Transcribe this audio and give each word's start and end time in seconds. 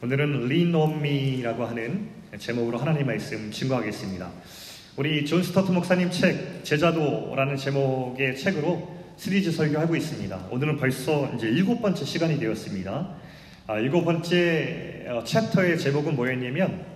오늘은 0.00 0.48
Me라고 0.48 1.64
하는 1.64 2.08
제목으로 2.38 2.78
하나님 2.78 3.04
말씀 3.06 3.50
증거하겠습니다. 3.50 4.30
우리 4.96 5.26
존 5.26 5.42
스토트 5.42 5.72
목사님 5.72 6.08
책 6.12 6.62
제자도라는 6.62 7.56
제목의 7.56 8.36
책으로 8.36 8.96
시리즈 9.16 9.50
설교하고 9.50 9.96
있습니다. 9.96 10.50
오늘은 10.52 10.76
벌써 10.76 11.34
이제 11.34 11.48
일곱 11.48 11.82
번째 11.82 12.04
시간이 12.04 12.38
되었습니다. 12.38 13.16
아, 13.66 13.78
일곱 13.80 14.04
번째 14.04 15.04
어, 15.08 15.24
챕터의 15.24 15.76
제목은 15.80 16.14
뭐였냐면 16.14 16.86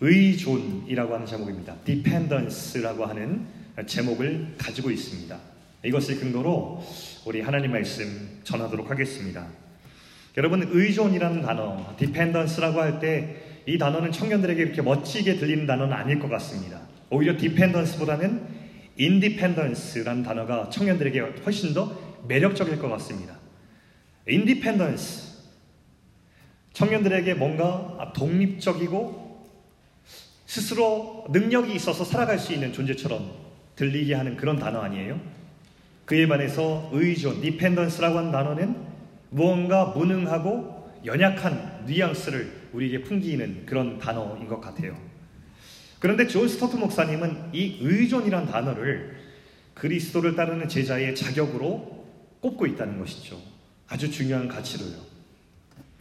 의존이라고 0.00 1.12
하는 1.12 1.26
제목입니다. 1.26 1.78
Dependence라고 1.84 3.06
하는 3.06 3.44
제목을 3.86 4.54
가지고 4.56 4.92
있습니다. 4.92 5.36
이것을 5.84 6.20
근거로 6.20 6.80
우리 7.26 7.40
하나님 7.40 7.72
말씀 7.72 8.38
전하도록 8.44 8.88
하겠습니다. 8.88 9.48
여러분 10.36 10.62
의존이라는 10.70 11.42
단어, 11.42 11.94
dependence라고 11.96 12.80
할 12.80 13.00
때 13.00 13.50
이 13.66 13.78
단어는 13.78 14.10
청년들에게 14.10 14.62
이렇게 14.62 14.82
멋지게 14.82 15.36
들리는 15.36 15.66
단어는 15.66 15.92
아닐 15.92 16.18
것 16.18 16.28
같습니다. 16.28 16.80
오히려 17.10 17.36
dependence보다는 17.36 18.42
independence라는 18.96 20.22
단어가 20.22 20.68
청년들에게 20.70 21.20
훨씬 21.44 21.74
더 21.74 21.96
매력적일 22.26 22.78
것 22.78 22.88
같습니다. 22.88 23.36
independence 24.26 25.40
청년들에게 26.72 27.34
뭔가 27.34 28.12
독립적이고 28.16 29.46
스스로 30.46 31.26
능력이 31.30 31.74
있어서 31.74 32.02
살아갈 32.02 32.38
수 32.38 32.52
있는 32.52 32.72
존재처럼 32.72 33.30
들리게 33.76 34.14
하는 34.14 34.36
그런 34.36 34.58
단어 34.58 34.80
아니에요? 34.80 35.20
그에 36.06 36.26
반해서 36.26 36.90
의존, 36.92 37.40
dependence라고 37.40 38.18
하는 38.18 38.32
단어는 38.32 38.89
무언가 39.30 39.86
무능하고 39.86 41.00
연약한 41.04 41.84
뉘앙스를 41.86 42.68
우리에게 42.72 43.02
풍기는 43.02 43.64
그런 43.64 43.98
단어인 43.98 44.46
것 44.46 44.60
같아요. 44.60 44.96
그런데 45.98 46.26
존 46.26 46.48
스토트 46.48 46.76
목사님은 46.76 47.50
이 47.52 47.78
의존이란 47.80 48.46
단어를 48.46 49.16
그리스도를 49.74 50.34
따르는 50.34 50.68
제자의 50.68 51.14
자격으로 51.14 52.06
꼽고 52.40 52.66
있다는 52.66 52.98
것이죠. 52.98 53.40
아주 53.88 54.10
중요한 54.10 54.48
가치로요. 54.48 54.96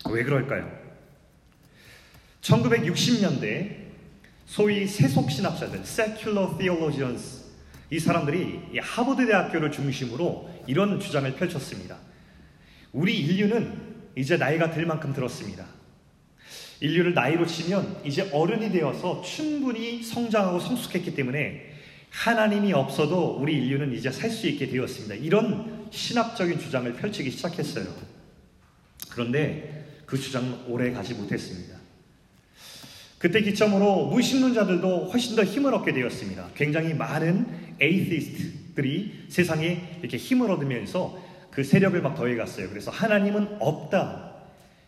왜 0.09 0.23
그럴까요? 0.23 0.69
1960년대 2.41 3.89
소위 4.45 4.87
세속 4.87 5.29
신학자들, 5.29 5.79
secular 5.81 6.57
theologians 6.57 7.45
이 7.91 7.99
사람들이 7.99 8.79
하버드 8.81 9.25
대학교를 9.25 9.71
중심으로 9.71 10.49
이런 10.67 10.99
주장을 10.99 11.31
펼쳤습니다. 11.35 11.97
우리 12.91 13.19
인류는 13.19 13.89
이제 14.15 14.37
나이가 14.37 14.71
들 14.71 14.85
만큼 14.85 15.13
들었습니다. 15.13 15.65
인류를 16.81 17.13
나이로 17.13 17.45
치면 17.45 18.01
이제 18.05 18.29
어른이 18.31 18.71
되어서 18.71 19.21
충분히 19.21 20.01
성장하고 20.01 20.59
성숙했기 20.59 21.13
때문에 21.13 21.73
하나님이 22.09 22.73
없어도 22.73 23.37
우리 23.39 23.53
인류는 23.53 23.93
이제 23.93 24.11
살 24.11 24.31
수 24.31 24.47
있게 24.47 24.67
되었습니다. 24.67 25.15
이런 25.15 25.87
신학적인 25.91 26.59
주장을 26.59 26.91
펼치기 26.93 27.29
시작했어요. 27.31 27.85
그런데 29.09 30.01
그 30.05 30.17
주장은 30.17 30.65
오래 30.67 30.91
가지 30.91 31.13
못했습니다. 31.13 31.77
그때 33.19 33.41
기점으로 33.41 34.07
무신론자들도 34.07 35.09
훨씬 35.11 35.35
더 35.35 35.43
힘을 35.43 35.73
얻게 35.73 35.91
되었습니다. 35.93 36.51
굉장히 36.55 36.93
많은 36.93 37.75
에이티스트들이 37.81 39.25
세상에 39.27 39.97
이렇게 39.99 40.15
힘을 40.17 40.49
얻으면서 40.49 41.21
그 41.59 41.63
세력을 41.65 42.01
막 42.01 42.15
더해갔어요. 42.15 42.69
그래서 42.69 42.89
하나님은 42.89 43.57
없다. 43.59 44.31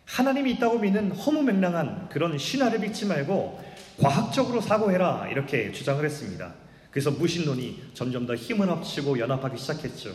하나님이 0.06 0.52
있다고 0.52 0.78
믿는 0.78 1.10
허무맹랑한 1.10 2.08
그런 2.08 2.38
신화를 2.38 2.78
믿지 2.78 3.04
말고 3.04 3.62
과학적으로 4.00 4.62
사고해라. 4.62 5.28
이렇게 5.30 5.70
주장을 5.70 6.02
했습니다. 6.02 6.54
그래서 6.90 7.10
무신론이 7.10 7.90
점점 7.92 8.24
더 8.24 8.34
힘을 8.34 8.70
합치고 8.70 9.18
연합하기 9.18 9.58
시작했죠. 9.58 10.14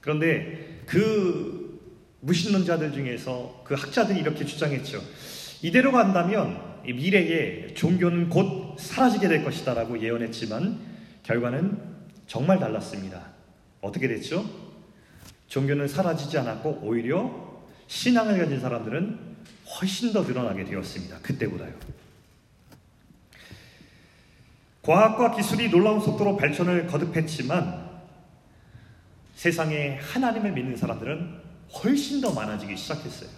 그런데 0.00 0.80
그 0.86 1.80
무신론자들 2.18 2.92
중에서 2.92 3.62
그 3.64 3.74
학자들이 3.74 4.18
이렇게 4.18 4.44
주장했죠. 4.44 5.00
이대로 5.62 5.92
간다면 5.92 6.60
미래에 6.84 7.74
종교는 7.74 8.28
곧 8.28 8.74
사라지게 8.76 9.28
될 9.28 9.44
것이다라고 9.44 10.02
예언했지만 10.02 10.80
결과는 11.22 11.78
정말 12.26 12.58
달랐습니다. 12.58 13.22
어떻게 13.80 14.08
됐죠? 14.08 14.65
종교는 15.48 15.88
사라지지 15.88 16.38
않았고 16.38 16.80
오히려 16.82 17.46
신앙을 17.86 18.38
가진 18.38 18.60
사람들은 18.60 19.36
훨씬 19.80 20.12
더 20.12 20.22
늘어나게 20.22 20.64
되었습니다. 20.64 21.18
그때보다요. 21.20 21.72
과학과 24.82 25.34
기술이 25.34 25.68
놀라운 25.70 26.00
속도로 26.00 26.36
발전을 26.36 26.86
거듭했지만 26.86 27.86
세상에 29.34 29.98
하나님을 30.00 30.52
믿는 30.52 30.76
사람들은 30.76 31.40
훨씬 31.82 32.20
더 32.20 32.32
많아지기 32.32 32.76
시작했어요. 32.76 33.28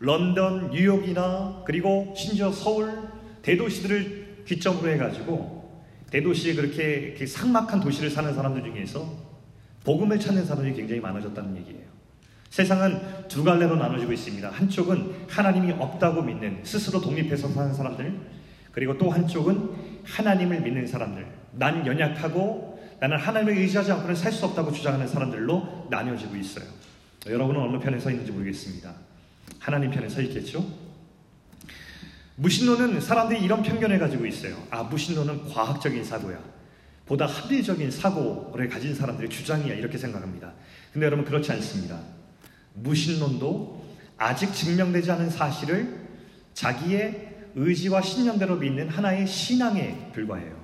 런던, 0.00 0.70
뉴욕이나 0.70 1.64
그리고 1.66 2.14
심지어 2.16 2.52
서울 2.52 3.08
대도시들을 3.42 4.44
기점으로 4.46 4.88
해가지고 4.90 5.82
대도시에 6.10 6.54
그렇게 6.54 7.26
상막한 7.26 7.80
도시를 7.80 8.10
사는 8.10 8.32
사람들 8.32 8.62
중에서 8.62 9.27
복음을 9.88 10.20
찾는 10.20 10.44
사람들이 10.44 10.74
굉장히 10.76 11.00
많아졌다는 11.00 11.56
얘기예요. 11.56 11.88
세상은 12.50 13.00
두 13.26 13.42
갈래로 13.42 13.76
나눠지고 13.76 14.12
있습니다. 14.12 14.50
한쪽은 14.50 15.28
하나님이 15.30 15.72
없다고 15.72 16.20
믿는 16.20 16.60
스스로 16.62 17.00
독립해서 17.00 17.48
사는 17.48 17.72
사람들, 17.72 18.20
그리고 18.72 18.98
또 18.98 19.10
한쪽은 19.10 19.70
하나님을 20.04 20.60
믿는 20.60 20.86
사람들. 20.86 21.26
난 21.52 21.86
연약하고 21.86 22.78
나는 23.00 23.16
하나님을 23.16 23.56
의지하지 23.56 23.92
않고는 23.92 24.14
살 24.14 24.30
수 24.30 24.44
없다고 24.44 24.72
주장하는 24.72 25.08
사람들로 25.08 25.86
나뉘어지고 25.88 26.36
있어요. 26.36 26.66
여러분은 27.26 27.58
어느 27.58 27.78
편에 27.78 27.98
서 27.98 28.10
있는지 28.10 28.30
모르겠습니다. 28.30 28.92
하나님 29.58 29.90
편에 29.90 30.06
서 30.10 30.20
있겠죠? 30.20 30.66
무신론은 32.36 33.00
사람들이 33.00 33.42
이런 33.42 33.62
편견을 33.62 33.98
가지고 33.98 34.26
있어요. 34.26 34.54
아, 34.68 34.82
무신론은 34.82 35.48
과학적인 35.48 36.04
사고야. 36.04 36.57
보다 37.08 37.24
합리적인 37.24 37.90
사고를 37.90 38.68
가진 38.68 38.94
사람들의 38.94 39.30
주장이야 39.30 39.74
이렇게 39.74 39.96
생각합니다. 39.96 40.52
근데 40.92 41.06
여러분 41.06 41.24
그렇지 41.24 41.50
않습니다. 41.52 41.98
무신론도 42.74 43.96
아직 44.18 44.52
증명되지 44.52 45.10
않은 45.12 45.30
사실을 45.30 46.06
자기의 46.52 47.28
의지와 47.54 48.02
신념대로 48.02 48.56
믿는 48.56 48.90
하나의 48.90 49.26
신앙에 49.26 50.12
불과해요. 50.12 50.58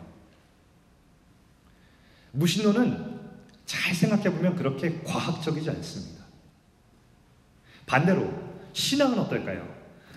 무신론은 2.32 3.20
잘 3.64 3.94
생각해 3.94 4.24
보면 4.24 4.54
그렇게 4.54 5.00
과학적이지 5.02 5.70
않습니다. 5.70 6.24
반대로 7.86 8.30
신앙은 8.74 9.18
어떨까요? 9.18 9.66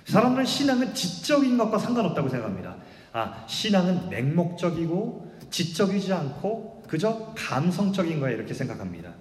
사람들은 0.03 0.45
신앙은 0.45 0.93
지적인 0.93 1.57
것과 1.57 1.77
상관없다고 1.77 2.27
생각합니다. 2.27 2.75
아, 3.13 3.45
신앙은 3.47 4.09
맹목적이고 4.09 5.26
지적이지 5.49 6.11
않고 6.13 6.83
그저 6.87 7.33
감성적인 7.35 8.19
거야 8.19 8.31
이렇게 8.31 8.53
생각합니다. 8.53 9.13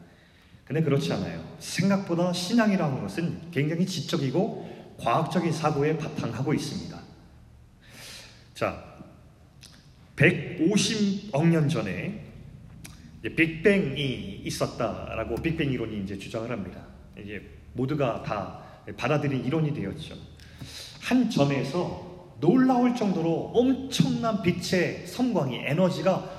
근데 0.65 0.83
그렇지 0.83 1.13
않아요. 1.13 1.45
생각보다 1.61 2.33
신앙이라는 2.33 3.01
것은 3.03 3.51
굉장히 3.53 3.87
지적이고 3.87 4.97
과학적인 4.99 5.53
사고에 5.53 5.97
바탕하고 5.97 6.55
있습니다. 6.55 7.01
자, 8.55 8.85
150억 10.17 11.47
년 11.47 11.69
전에 11.69 12.25
빅뱅이 13.23 14.43
있었다라고 14.45 15.37
빅뱅 15.37 15.73
이론이 15.73 16.03
이제 16.03 16.19
주장을 16.19 16.51
합니다. 16.51 16.87
이제 17.19 17.43
모두가 17.75 18.23
다 18.23 18.63
받아들인 18.97 19.45
이론이 19.45 19.75
되었죠. 19.75 20.17
한 21.01 21.29
점에서 21.29 22.06
놀라울 22.41 22.95
정도로 22.95 23.53
엄청난 23.55 24.43
빛의 24.43 25.07
섬광이 25.07 25.57
에너지가 25.65 26.37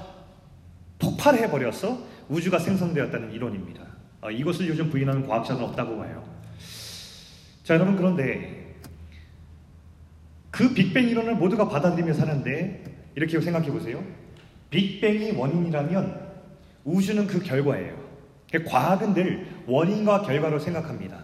폭발해 1.00 1.50
버려서 1.50 2.00
우주가 2.30 2.60
생성되었다는 2.60 3.32
이론입니다. 3.32 3.82
어, 4.22 4.32
이것을 4.32 4.68
요즘 4.68 4.90
부인하는 4.90 5.28
과학자는 5.28 5.64
없다고 5.64 5.98
봐요. 5.98 6.24
자, 7.64 7.76
여러분 7.76 7.96
그런데 7.96 8.76
그 10.52 10.74
빅뱅 10.74 11.10
이론을 11.10 11.36
모두가 11.36 11.68
받아들이며 11.68 12.14
사는데 12.14 12.84
이렇게 13.16 13.40
생각해 13.40 13.72
보세요. 13.72 14.04
빅뱅이 14.70 15.32
원인이라면 15.32 16.28
우주는 16.84 17.28
그 17.28 17.42
결과예요. 17.42 18.08
과학은 18.66 19.14
늘 19.14 19.48
원인과 19.66 20.22
결과로 20.22 20.60
생각합니다. 20.60 21.24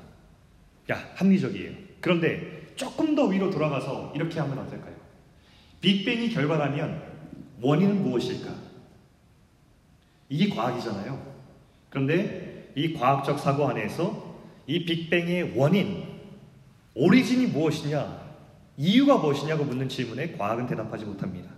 야, 0.91 0.97
합리적이에요. 1.15 1.71
그런데 2.01 2.62
조금 2.75 3.15
더 3.15 3.25
위로 3.25 3.49
돌아가서 3.49 4.13
이렇게 4.15 4.39
하면 4.39 4.59
어떨까요? 4.59 4.95
빅뱅이 5.81 6.29
결과라면 6.29 7.01
원인은 7.61 8.03
무엇일까? 8.03 8.53
이게 10.29 10.53
과학이잖아요. 10.53 11.33
그런데 11.89 12.71
이 12.75 12.93
과학적 12.93 13.39
사고 13.39 13.67
안에서 13.67 14.33
이 14.65 14.85
빅뱅의 14.85 15.57
원인, 15.57 16.03
오리진이 16.95 17.47
무엇이냐, 17.47 18.23
이유가 18.77 19.17
무엇이냐고 19.17 19.63
묻는 19.65 19.87
질문에 19.89 20.31
과학은 20.33 20.67
대답하지 20.67 21.05
못합니다. 21.05 21.51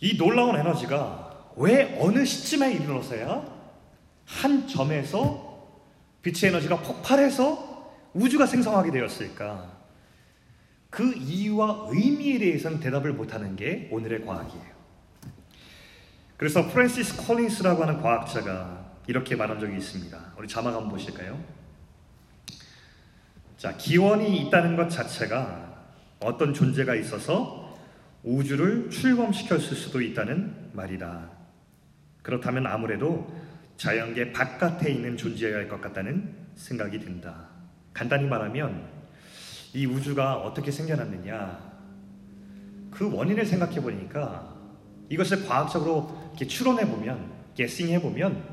이 0.00 0.16
놀라운 0.16 0.56
에너지가 0.56 1.52
왜 1.56 1.98
어느 2.00 2.24
시점에 2.24 2.74
이르러서야 2.74 3.44
한 4.26 4.68
점에서 4.68 5.66
빛의 6.22 6.50
에너지가 6.50 6.82
폭발해서 6.82 7.75
우주가 8.16 8.46
생성하게 8.46 8.90
되었을까? 8.90 9.76
그 10.88 11.12
이유와 11.14 11.88
의미에 11.90 12.38
대해서는 12.38 12.80
대답을 12.80 13.12
못하는 13.12 13.54
게 13.56 13.88
오늘의 13.92 14.24
과학이에요. 14.24 14.76
그래서 16.38 16.66
프랜시스 16.68 17.26
콜린스라고 17.26 17.82
하는 17.82 18.00
과학자가 18.00 18.92
이렇게 19.06 19.36
말한 19.36 19.60
적이 19.60 19.76
있습니다. 19.76 20.18
우리 20.38 20.48
자막 20.48 20.74
한번 20.74 20.88
보실까요? 20.88 21.38
자, 23.58 23.76
기원이 23.76 24.42
있다는 24.42 24.76
것 24.76 24.88
자체가 24.88 25.74
어떤 26.20 26.54
존재가 26.54 26.94
있어서 26.96 27.76
우주를 28.22 28.90
출범시켰을 28.90 29.76
수도 29.76 30.00
있다는 30.00 30.70
말이다. 30.72 31.30
그렇다면 32.22 32.66
아무래도 32.66 33.30
자연계 33.76 34.32
바깥에 34.32 34.90
있는 34.90 35.16
할것 35.54 35.80
같다는 35.80 36.34
생각이 36.54 36.98
든다. 37.00 37.55
간단히 37.96 38.26
말하면 38.26 38.86
이 39.72 39.86
우주가 39.86 40.34
어떻게 40.34 40.70
생겨났느냐 40.70 41.58
그 42.90 43.10
원인을 43.10 43.46
생각해 43.46 43.80
보니까 43.80 44.54
이것을 45.08 45.46
과학적으로 45.46 46.14
이렇게 46.28 46.46
추론해 46.46 46.86
보면 46.86 47.32
게싱해 47.54 48.02
보면 48.02 48.44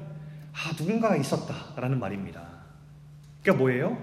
아 0.53 0.71
누군가가 0.79 1.17
있었다라는 1.17 1.99
말입니다. 1.99 2.41
그러니까 3.41 3.61
뭐예요? 3.61 3.97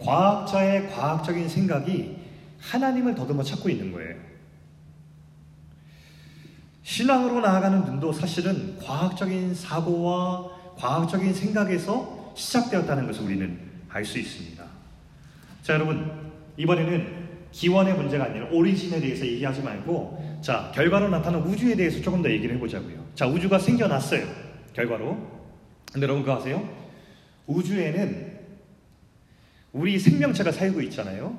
과학자의 0.00 0.90
과학적인 0.90 1.48
생각이 1.48 2.16
하나님을 2.58 3.14
더듬어 3.14 3.44
찾고 3.44 3.68
있는 3.68 3.92
거예요. 3.92 4.16
신앙으로 6.82 7.40
나아가는 7.40 7.84
눈도 7.84 8.12
사실은 8.12 8.76
과학적인 8.80 9.54
사고와 9.54 10.74
과학적인 10.76 11.32
생각에서 11.32 12.32
시작되었다는 12.34 13.06
것을 13.06 13.22
우리는 13.26 13.60
알 13.88 14.04
수 14.04 14.18
있습니다. 14.18 14.61
자, 15.62 15.74
여러분, 15.74 16.32
이번에는 16.56 17.22
기원의 17.52 17.94
문제가 17.94 18.24
아니라 18.24 18.48
오리진에 18.50 19.00
대해서 19.00 19.24
얘기하지 19.24 19.62
말고, 19.62 20.40
자, 20.42 20.72
결과로 20.74 21.08
나타난 21.08 21.40
우주에 21.42 21.76
대해서 21.76 22.00
조금 22.02 22.20
더 22.20 22.28
얘기를 22.28 22.56
해보자고요. 22.56 23.06
자, 23.14 23.28
우주가 23.28 23.58
생겨났어요. 23.60 24.26
결과로. 24.72 25.16
근데 25.92 26.04
여러분 26.04 26.24
그거 26.24 26.36
아세요? 26.36 26.68
우주에는 27.46 28.32
우리 29.72 29.98
생명체가 29.98 30.50
살고 30.50 30.80
있잖아요. 30.82 31.38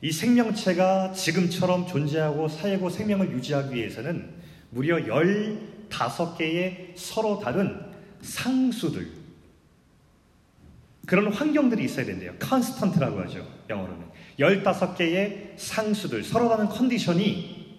이 0.00 0.12
생명체가 0.12 1.12
지금처럼 1.12 1.86
존재하고 1.86 2.48
살고 2.48 2.88
생명을 2.88 3.32
유지하기 3.32 3.74
위해서는 3.74 4.30
무려 4.70 4.96
15개의 4.96 6.92
서로 6.94 7.38
다른 7.38 7.80
상수들, 8.22 9.08
그런 11.08 11.32
환경들이 11.32 11.86
있어야 11.86 12.04
된대요. 12.04 12.34
constant라고 12.38 13.18
하죠. 13.22 13.50
영어로는. 13.70 14.08
15개의 14.38 15.56
상수들, 15.56 16.22
서로 16.22 16.50
다른 16.50 16.66
컨디션이 16.66 17.78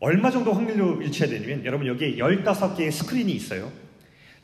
얼마 0.00 0.30
정도 0.30 0.52
확률로 0.52 1.00
일치해야 1.00 1.30
되냐면 1.30 1.64
여러분 1.64 1.86
여기에 1.86 2.16
15개의 2.16 2.92
스크린이 2.92 3.32
있어요. 3.32 3.72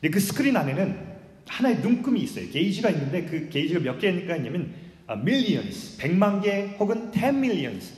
근데 0.01 0.09
그 0.11 0.19
스크린 0.19 0.57
안에는 0.57 1.17
하나의 1.47 1.77
눈금이 1.77 2.19
있어요. 2.21 2.49
게이지가 2.49 2.89
있는데 2.89 3.25
그 3.25 3.47
게이지가 3.49 3.81
몇 3.81 3.99
개가 3.99 4.35
있냐면 4.37 4.73
아, 5.05 5.13
millions, 5.13 5.99
100만 5.99 6.41
개 6.41 6.75
혹은 6.79 7.11
10 7.13 7.25
millions, 7.25 7.93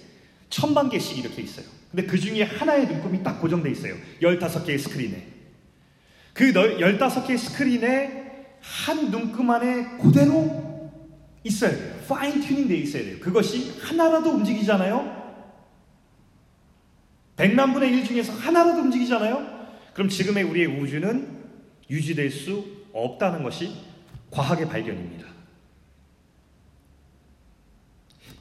천만 0.49 0.89
개씩 0.89 1.19
이렇게 1.19 1.41
있어요. 1.41 1.65
근데 1.89 2.05
그 2.05 2.19
중에 2.19 2.43
하나의 2.43 2.85
눈금이 2.85 3.23
딱 3.23 3.39
고정돼 3.39 3.71
있어요. 3.71 3.95
15개의 4.21 4.77
스크린에. 4.77 5.25
그 6.33 6.51
15개의 6.51 7.37
스크린에 7.37 8.28
한 8.61 9.09
눈금 9.11 9.49
안에 9.49 9.97
그대로 9.97 10.91
있어야 11.43 11.71
돼요. 11.71 11.99
fine 12.07 12.41
tuning 12.41 12.67
돼 12.67 12.75
있어야 12.77 13.03
돼요. 13.03 13.19
그것이 13.19 13.79
하나라도 13.79 14.31
움직이잖아요. 14.31 15.19
100만 17.37 17.73
분의 17.73 17.91
1 17.93 18.05
중에서 18.05 18.33
하나라도 18.33 18.81
움직이잖아요. 18.81 19.59
그럼 19.93 20.09
지금의 20.09 20.43
우리의 20.43 20.67
우주는 20.67 21.39
유지될 21.89 22.29
수 22.29 22.65
없다는 22.93 23.43
것이 23.43 23.73
과학의 24.31 24.67
발견입니다. 24.67 25.27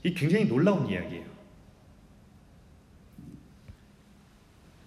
이 0.04 0.14
굉장히 0.14 0.46
놀라운 0.46 0.86
이야기예요. 0.88 1.26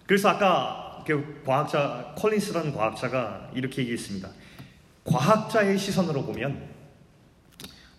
그래서 0.06 0.28
아까 0.28 1.04
그 1.06 1.42
과학자 1.44 2.14
콜린스라는 2.18 2.72
과학자가 2.72 3.50
이렇게 3.54 3.82
얘기했습니다. 3.82 4.28
과학자의 5.04 5.78
시선으로 5.78 6.24
보면 6.24 6.70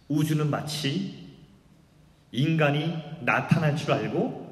우주는 0.07 0.49
마치 0.49 1.23
인간이 2.31 2.95
나타날 3.21 3.75
줄 3.75 3.91
알고 3.91 4.43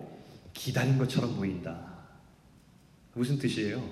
기다린 0.53 0.97
것처럼 0.97 1.35
보인다. 1.35 1.91
무슨 3.13 3.37
뜻이에요? 3.39 3.83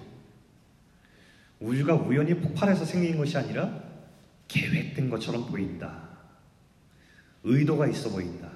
우주가 1.60 1.96
우연히 1.96 2.36
폭발해서 2.36 2.86
생긴 2.86 3.18
것이 3.18 3.38
아니라 3.38 3.84
계획된 4.48 5.10
것처럼 5.10 5.46
보인다. 5.48 6.10
의도가 7.44 7.88
있어 7.88 8.10
보인다. 8.10 8.50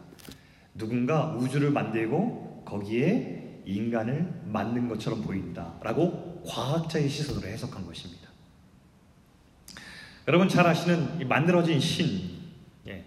누군가 0.75 1.35
우주를 1.35 1.71
만들고 1.71 2.63
거기에 2.65 3.61
인간을 3.65 4.43
만든 4.45 4.87
것처럼 4.87 5.21
보인다. 5.21 5.75
라고 5.81 6.41
과학자의 6.45 7.09
시선으로 7.09 7.47
해석한 7.47 7.85
것입니다. 7.85 8.22
여러분 10.27 10.47
잘 10.47 10.65
아시는 10.65 11.27
만들어진 11.27 11.79
신, 11.79 12.29
예. 12.87 13.03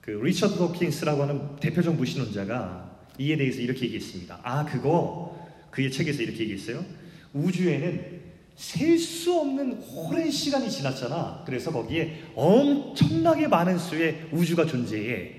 그 0.00 0.10
리처드 0.10 0.56
도킨스라고 0.56 1.22
하는 1.22 1.56
대표적 1.56 1.96
무신론자가 1.96 2.98
이에 3.18 3.36
대해서 3.36 3.60
이렇게 3.60 3.86
얘기했습니다. 3.86 4.40
아, 4.42 4.64
그거 4.64 5.36
그의 5.70 5.90
책에서 5.90 6.22
이렇게 6.22 6.40
얘기했어요. 6.40 6.84
우주에는 7.32 8.26
셀 8.54 8.98
수 8.98 9.38
없는 9.38 9.82
오랜 9.94 10.30
시간이 10.30 10.70
지났잖아. 10.70 11.42
그래서 11.44 11.70
거기에 11.72 12.22
엄청나게 12.34 13.48
많은 13.48 13.78
수의 13.78 14.28
우주가 14.32 14.64
존재해. 14.64 15.32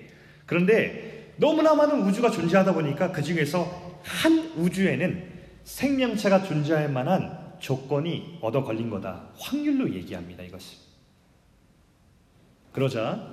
그런데 0.46 1.34
너무나 1.38 1.74
많은 1.74 2.02
우주가 2.08 2.30
존재하다 2.30 2.74
보니까 2.74 3.12
그 3.12 3.24
중에서 3.24 4.00
한 4.04 4.52
우주에는 4.58 5.24
생명체가 5.64 6.44
존재할 6.44 6.92
만한 6.92 7.56
조건이 7.60 8.38
얻어 8.42 8.64
걸린 8.64 8.90
거다. 8.90 9.30
확률로 9.36 9.92
얘기합니다, 9.96 10.44
이것을. 10.44 10.87
그러자 12.78 13.28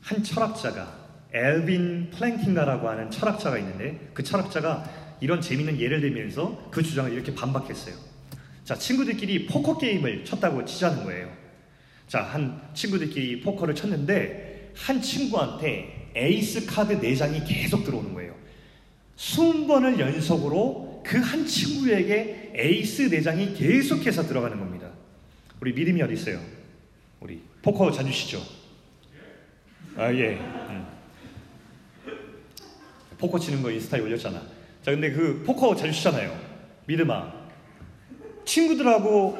한 0.00 0.24
철학자가 0.24 0.98
앨빈 1.30 2.08
플랜팅가라고 2.10 2.88
하는 2.88 3.10
철학자가 3.10 3.58
있는데 3.58 4.08
그 4.14 4.22
철학자가 4.22 5.18
이런 5.20 5.42
재미있는 5.42 5.78
예를 5.78 6.00
들면서 6.00 6.70
그 6.70 6.82
주장을 6.82 7.12
이렇게 7.12 7.34
반박했어요. 7.34 7.94
자, 8.64 8.74
친구들끼리 8.74 9.44
포커 9.44 9.76
게임을 9.76 10.24
쳤다고 10.24 10.64
치자는 10.64 11.04
거예요. 11.04 11.30
자, 12.08 12.22
한 12.22 12.62
친구들끼리 12.72 13.42
포커를 13.42 13.74
쳤는데 13.74 14.72
한 14.74 15.02
친구한테 15.02 16.08
에이스 16.16 16.64
카드 16.64 16.98
4장이 16.98 17.46
계속 17.46 17.84
들어오는 17.84 18.14
거예요. 18.14 18.34
20번을 19.18 19.98
연속으로 19.98 21.02
그 21.04 21.18
한 21.18 21.44
친구에게 21.44 22.52
에이스 22.54 23.10
4장이 23.10 23.58
계속해서 23.58 24.22
들어가는 24.22 24.58
겁니다. 24.58 24.88
우리 25.60 25.74
믿음이 25.74 26.00
어디 26.00 26.14
있어요? 26.14 26.59
우리 27.20 27.42
포커 27.62 27.90
자주 27.92 28.10
치죠? 28.10 28.42
아, 29.96 30.12
예. 30.12 30.38
음. 30.38 30.86
포커 33.18 33.38
치는 33.38 33.62
거 33.62 33.70
인스타에 33.70 34.00
올렸잖아. 34.00 34.40
자, 34.82 34.90
근데 34.90 35.12
그 35.12 35.42
포커 35.44 35.76
자주 35.76 35.92
치잖아요. 35.92 36.34
믿음아. 36.86 37.32
친구들하고 38.46 39.38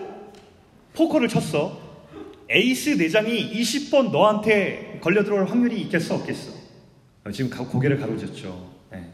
포커를 0.94 1.28
쳤어. 1.28 1.80
에이스 2.50 2.96
4장이 2.96 3.52
20번 3.52 4.10
너한테 4.10 4.99
걸려 5.00 5.25
들어올 5.25 5.46
확률이 5.46 5.80
있겠어, 5.82 6.16
없겠어? 6.16 6.52
어, 7.25 7.30
지금 7.30 7.50
고개를 7.50 7.99
가로졌죠. 7.99 8.70
네. 8.90 9.10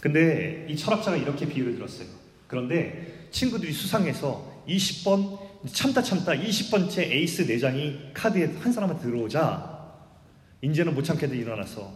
근데 0.00 0.66
이 0.68 0.76
철학자가 0.76 1.16
이렇게 1.16 1.46
비유를 1.46 1.74
들었어요. 1.74 2.06
그런데 2.46 3.26
친구들이 3.30 3.72
수상해서 3.72 4.62
20번 4.68 5.38
참다 5.70 6.02
참다 6.02 6.32
20번째 6.32 6.98
에이스 6.98 7.46
4장이 7.46 8.10
카드에 8.12 8.46
한 8.58 8.72
사람한테 8.72 9.04
들어오자 9.04 9.72
이제는 10.60 10.94
못 10.94 11.02
참게 11.02 11.26
일어나서 11.26 11.92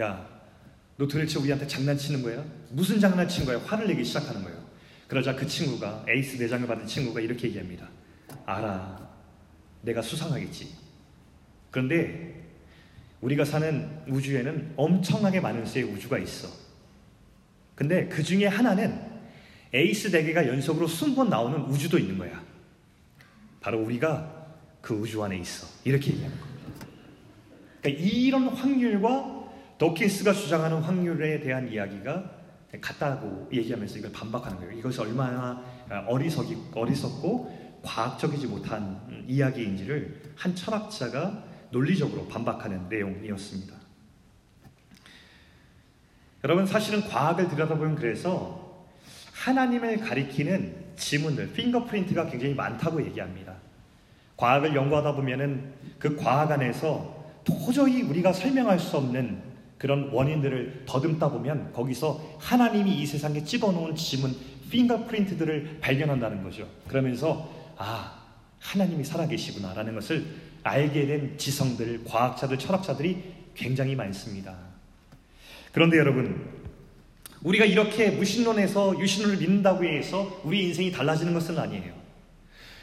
야, 0.00 0.26
너 0.96 1.06
도대체 1.06 1.38
우리한테 1.38 1.66
장난치는 1.66 2.22
거야? 2.22 2.44
무슨 2.70 2.98
장난치는 3.00 3.46
거야? 3.46 3.58
화를 3.64 3.86
내기 3.88 4.04
시작하는 4.04 4.42
거예요. 4.42 4.58
그러자 5.08 5.34
그 5.34 5.46
친구가 5.46 6.04
에이스 6.08 6.38
4장을 6.38 6.66
받은 6.66 6.86
친구가 6.86 7.20
이렇게 7.20 7.48
얘기합니다. 7.48 7.88
알아. 8.44 9.08
내가 9.82 10.02
수상하겠지. 10.02 10.68
그런데 11.70 12.48
우리가 13.20 13.44
사는 13.44 14.02
우주에는 14.08 14.74
엄청나게 14.76 15.40
많은 15.40 15.66
수의 15.66 15.84
우주가 15.84 16.18
있어. 16.18 16.48
근데 17.74 18.08
그 18.08 18.22
중에 18.22 18.46
하나는 18.46 19.00
에이스 19.72 20.10
4개가 20.10 20.46
연속으로 20.46 20.86
20번 20.86 21.28
나오는 21.28 21.60
우주도 21.62 21.98
있는 21.98 22.18
거야. 22.18 22.49
바로 23.60 23.82
우리가 23.82 24.46
그 24.80 24.94
우주 24.94 25.22
안에 25.22 25.36
있어. 25.38 25.66
이렇게 25.84 26.12
얘기하는 26.12 26.38
겁니다. 26.38 26.86
그러니까 27.82 28.02
이런 28.02 28.48
확률과 28.48 29.40
도킨스가 29.78 30.32
주장하는 30.32 30.80
확률에 30.82 31.40
대한 31.40 31.70
이야기가 31.70 32.38
같다고 32.80 33.48
얘기하면서 33.52 33.98
이걸 33.98 34.12
반박하는 34.12 34.58
거예요. 34.58 34.72
이것이 34.72 35.00
얼마나 35.00 35.62
어리석이, 36.06 36.56
어리석고 36.74 37.80
과학적이지 37.82 38.46
못한 38.46 39.24
이야기인지를 39.26 40.34
한 40.36 40.54
철학자가 40.54 41.44
논리적으로 41.70 42.28
반박하는 42.28 42.88
내용이었습니다. 42.88 43.74
여러분 46.44 46.66
사실은 46.66 47.02
과학을 47.02 47.48
들여다보면 47.48 47.96
그래서 47.96 48.86
하나님을 49.32 49.98
가리키는 49.98 50.79
지문들, 51.00 51.52
핑거프린트가 51.52 52.30
굉장히 52.30 52.54
많다고 52.54 53.04
얘기합니다. 53.04 53.54
과학을 54.36 54.74
연구하다 54.74 55.14
보면은 55.16 55.72
그 55.98 56.14
과학 56.16 56.52
안에서 56.52 57.18
도저히 57.44 58.02
우리가 58.02 58.32
설명할 58.32 58.78
수 58.78 58.96
없는 58.98 59.42
그런 59.78 60.10
원인들을 60.10 60.84
더듬다 60.86 61.30
보면 61.30 61.72
거기서 61.72 62.36
하나님이 62.38 63.00
이 63.00 63.06
세상에 63.06 63.42
찍어놓은 63.42 63.96
지문, 63.96 64.36
핑거프린트들을 64.70 65.78
발견한다는 65.80 66.42
거죠. 66.42 66.68
그러면서 66.86 67.50
아 67.76 68.20
하나님이 68.60 69.04
살아계시구나라는 69.04 69.94
것을 69.94 70.26
알게 70.62 71.06
된 71.06 71.38
지성들, 71.38 72.04
과학자들, 72.04 72.58
철학자들이 72.58 73.22
굉장히 73.54 73.96
많습니다. 73.96 74.54
그런데 75.72 75.96
여러분, 75.96 76.59
우리가 77.42 77.64
이렇게 77.64 78.10
무신론에서 78.10 79.00
유신론을 79.00 79.38
믿는다고 79.38 79.84
해서 79.84 80.40
우리 80.44 80.64
인생이 80.64 80.92
달라지는 80.92 81.32
것은 81.32 81.58
아니에요. 81.58 81.92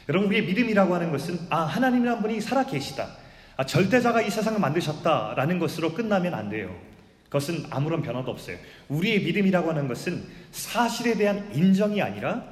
여러분, 0.08 0.28
우리의 0.28 0.46
믿음이라고 0.46 0.94
하는 0.94 1.10
것은 1.10 1.38
아 1.50 1.60
하나님이란 1.60 2.22
분이 2.22 2.40
살아 2.40 2.64
계시다. 2.64 3.16
아, 3.56 3.66
절대자가 3.66 4.22
이 4.22 4.30
세상을 4.30 4.58
만드셨다라는 4.58 5.58
것으로 5.58 5.92
끝나면 5.92 6.34
안 6.34 6.48
돼요. 6.48 6.74
그것은 7.24 7.66
아무런 7.70 8.02
변화도 8.02 8.30
없어요. 8.30 8.56
우리의 8.88 9.22
믿음이라고 9.22 9.70
하는 9.70 9.86
것은 9.86 10.24
사실에 10.50 11.14
대한 11.14 11.54
인정이 11.54 12.00
아니라 12.00 12.44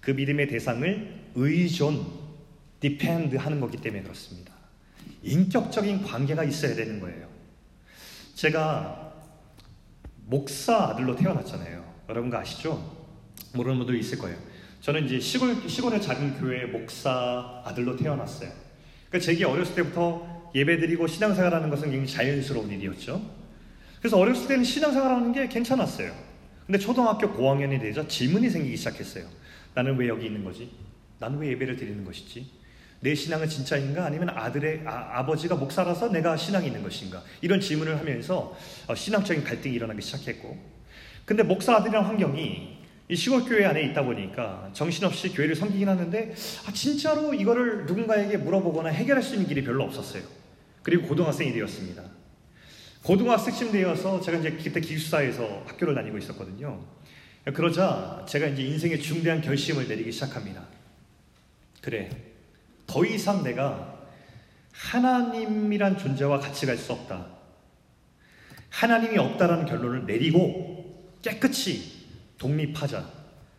그 0.00 0.10
믿음의 0.10 0.48
대상을 0.48 1.14
의존, 1.36 2.06
depend 2.80 3.36
하는 3.36 3.60
거기 3.60 3.76
때문에 3.76 4.02
그렇습니다. 4.02 4.52
인격적인 5.22 6.02
관계가 6.02 6.44
있어야 6.44 6.74
되는 6.74 7.00
거예요. 7.00 7.28
제가 8.34 9.07
목사 10.28 10.90
아들로 10.90 11.16
태어났잖아요. 11.16 11.82
여러분 12.10 12.32
아시죠? 12.34 12.96
모르는 13.54 13.78
분들 13.78 13.98
있을 13.98 14.18
거예요. 14.18 14.36
저는 14.82 15.06
이제 15.06 15.18
시골, 15.18 15.66
시골의 15.66 16.02
작은 16.02 16.38
교회 16.38 16.66
목사 16.66 17.62
아들로 17.64 17.96
태어났어요. 17.96 18.50
그러니까 19.08 19.24
제게 19.24 19.46
어렸을 19.46 19.74
때부터 19.74 20.50
예배드리고 20.54 21.06
신앙생활하는 21.06 21.70
것은 21.70 21.90
굉장히 21.90 22.06
자연스러운 22.06 22.70
일이었죠. 22.70 23.22
그래서 24.00 24.18
어렸을 24.18 24.48
때는 24.48 24.64
신앙생활하는 24.64 25.32
게 25.32 25.48
괜찮았어요. 25.48 26.12
근데 26.66 26.78
초등학교 26.78 27.32
고학년이 27.32 27.78
되자 27.78 28.06
질문이 28.06 28.50
생기기 28.50 28.76
시작했어요. 28.76 29.24
나는 29.72 29.96
왜 29.96 30.08
여기 30.08 30.26
있는 30.26 30.44
거지? 30.44 30.70
나는 31.18 31.38
왜 31.38 31.48
예배를 31.52 31.76
드리는 31.76 32.04
것이지? 32.04 32.46
내 33.00 33.14
신앙은 33.14 33.48
진짜인가? 33.48 34.04
아니면 34.06 34.30
아들의 34.30 34.82
아, 34.84 35.24
버지가 35.24 35.54
목사라서 35.54 36.10
내가 36.10 36.36
신앙이 36.36 36.66
있는 36.66 36.82
것인가? 36.82 37.22
이런 37.40 37.60
질문을 37.60 37.98
하면서 37.98 38.56
어, 38.86 38.94
신앙적인 38.94 39.44
갈등이 39.44 39.74
일어나기 39.74 40.02
시작했고, 40.02 40.58
근데 41.24 41.42
목사 41.42 41.76
아들이란 41.76 42.04
환경이 42.04 42.78
이 43.10 43.16
시골 43.16 43.44
교회 43.44 43.64
안에 43.64 43.82
있다 43.84 44.02
보니까 44.02 44.70
정신없이 44.72 45.30
교회를 45.30 45.54
섬기긴 45.54 45.88
하는데 45.88 46.34
아, 46.66 46.72
진짜로 46.72 47.32
이거를 47.32 47.86
누군가에게 47.86 48.36
물어보거나 48.38 48.90
해결할 48.90 49.22
수 49.22 49.34
있는 49.34 49.46
길이 49.46 49.62
별로 49.62 49.84
없었어요. 49.84 50.22
그리고 50.82 51.06
고등학생이 51.06 51.52
되었습니다. 51.52 52.02
고등학생쯤 53.02 53.72
되어서 53.72 54.20
제가 54.20 54.38
이제 54.38 54.50
그때 54.50 54.80
기숙사에서 54.80 55.62
학교를 55.66 55.94
다니고 55.94 56.18
있었거든요. 56.18 56.84
그러자 57.54 58.24
제가 58.28 58.48
이제 58.48 58.62
인생의 58.64 59.00
중대한 59.00 59.40
결심을 59.40 59.88
내리기 59.88 60.12
시작합니다. 60.12 60.66
그래, 61.80 62.10
더 62.88 63.04
이상 63.04 63.44
내가 63.44 63.96
하나님이란 64.72 65.98
존재와 65.98 66.40
같이 66.40 66.66
갈 66.66 66.76
수 66.76 66.92
없다. 66.92 67.26
하나님이 68.70 69.18
없다라는 69.18 69.66
결론을 69.66 70.06
내리고 70.06 71.12
깨끗이 71.22 72.06
독립하자. 72.38 73.04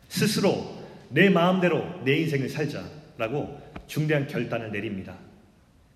스스로 0.09 0.77
내 1.09 1.29
마음대로 1.29 2.03
내 2.03 2.17
인생을 2.17 2.49
살자라고 2.49 3.61
중대한 3.87 4.27
결단을 4.27 4.71
내립니다. 4.71 5.15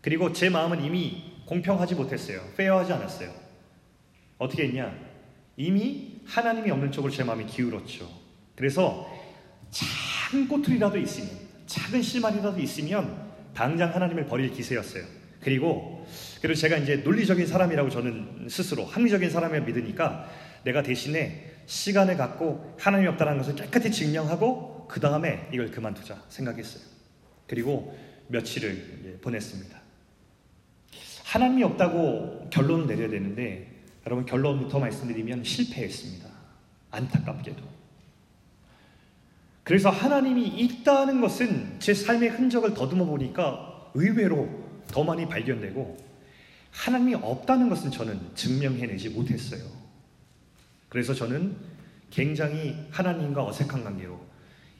그리고 0.02 0.32
제 0.34 0.50
마음은 0.50 0.84
이미 0.84 1.34
공평하지 1.46 1.96
못했어요. 1.96 2.42
페어하지 2.56 2.94
않았어요. 2.94 3.34
어떻게 4.38 4.64
했냐? 4.68 4.94
이미 5.58 6.20
하나님이 6.26 6.70
없는 6.72 6.92
쪽으로 6.92 7.12
제 7.12 7.24
마음이 7.24 7.46
기울었죠. 7.46 8.10
그래서 8.56 9.10
작은 9.72 10.48
꼬투리라도 10.48 10.98
있으면, 10.98 11.30
작은 11.66 12.02
실마리라도 12.02 12.60
있으면 12.60 13.23
당장 13.54 13.94
하나님을 13.94 14.26
버릴 14.26 14.52
기세였어요. 14.52 15.04
그리고 15.42 16.06
그리고 16.42 16.56
제가 16.56 16.78
이제 16.78 16.98
논리적인 16.98 17.46
사람이라고 17.46 17.90
저는 17.90 18.48
스스로 18.50 18.86
합리적인 18.86 19.30
사람을 19.30 19.62
믿으니까 19.64 20.30
내가 20.64 20.84
대신에 20.84 21.52
시간을 21.66 22.18
갖고 22.18 22.76
하나님이 22.80 23.10
없다는 23.10 23.38
것을 23.38 23.56
깨끗이 23.56 23.92
증명하고 23.92 24.88
그 24.88 25.00
다음에 25.00 25.48
이걸 25.52 25.72
그만두자 25.72 26.22
생각했어요. 26.30 26.84
그리고 27.48 27.98
며칠을 28.28 29.20
보냈습니다. 29.22 29.82
하나님이 31.26 31.64
없다고 31.64 32.50
결론을 32.50 32.88
내려야 32.88 33.10
되는데 33.10 33.72
여러분 34.06 34.26
결론부터 34.26 34.80
말씀드리면 34.80 35.44
실패했습니다. 35.44 36.30
안타깝게도. 36.92 37.73
그래서 39.64 39.90
하나님이 39.90 40.46
있다는 40.48 41.22
것은 41.22 41.80
제 41.80 41.94
삶의 41.94 42.30
흔적을 42.30 42.74
더듬어 42.74 43.06
보니까 43.06 43.92
의외로 43.94 44.50
더 44.88 45.04
많이 45.04 45.28
발견되고 45.28 45.98
하나님이 46.72 47.16
없다는 47.16 47.70
것은 47.70 47.92
저는 47.92 48.20
증명해내지 48.36 49.10
못했어요. 49.10 49.64
그래서 50.90 51.14
저는 51.14 51.56
굉장히 52.10 52.76
하나님과 52.92 53.46
어색한 53.46 53.84
관계로 53.84 54.20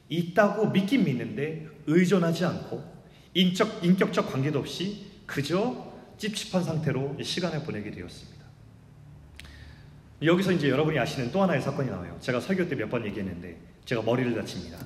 있다고 0.08 0.70
믿긴 0.70 1.04
믿는데 1.04 1.66
의존하지 1.86 2.44
않고 2.44 2.84
인적, 3.32 3.84
인격적 3.84 4.30
관계도 4.30 4.58
없이 4.58 5.06
그저 5.26 5.92
찝찝한 6.18 6.62
상태로 6.62 7.16
시간을 7.22 7.62
보내게 7.64 7.90
되었습니다. 7.90 8.44
여기서 10.22 10.52
이제 10.52 10.68
여러분이 10.68 10.98
아시는 10.98 11.32
또 11.32 11.42
하나의 11.42 11.60
사건이 11.62 11.90
나와요. 11.90 12.16
제가 12.20 12.40
설교 12.40 12.68
때 12.68 12.76
몇 12.76 12.88
번 12.90 13.04
얘기했는데 13.06 13.58
제가 13.84 14.02
머리를 14.02 14.34
다칩니다. 14.34 14.78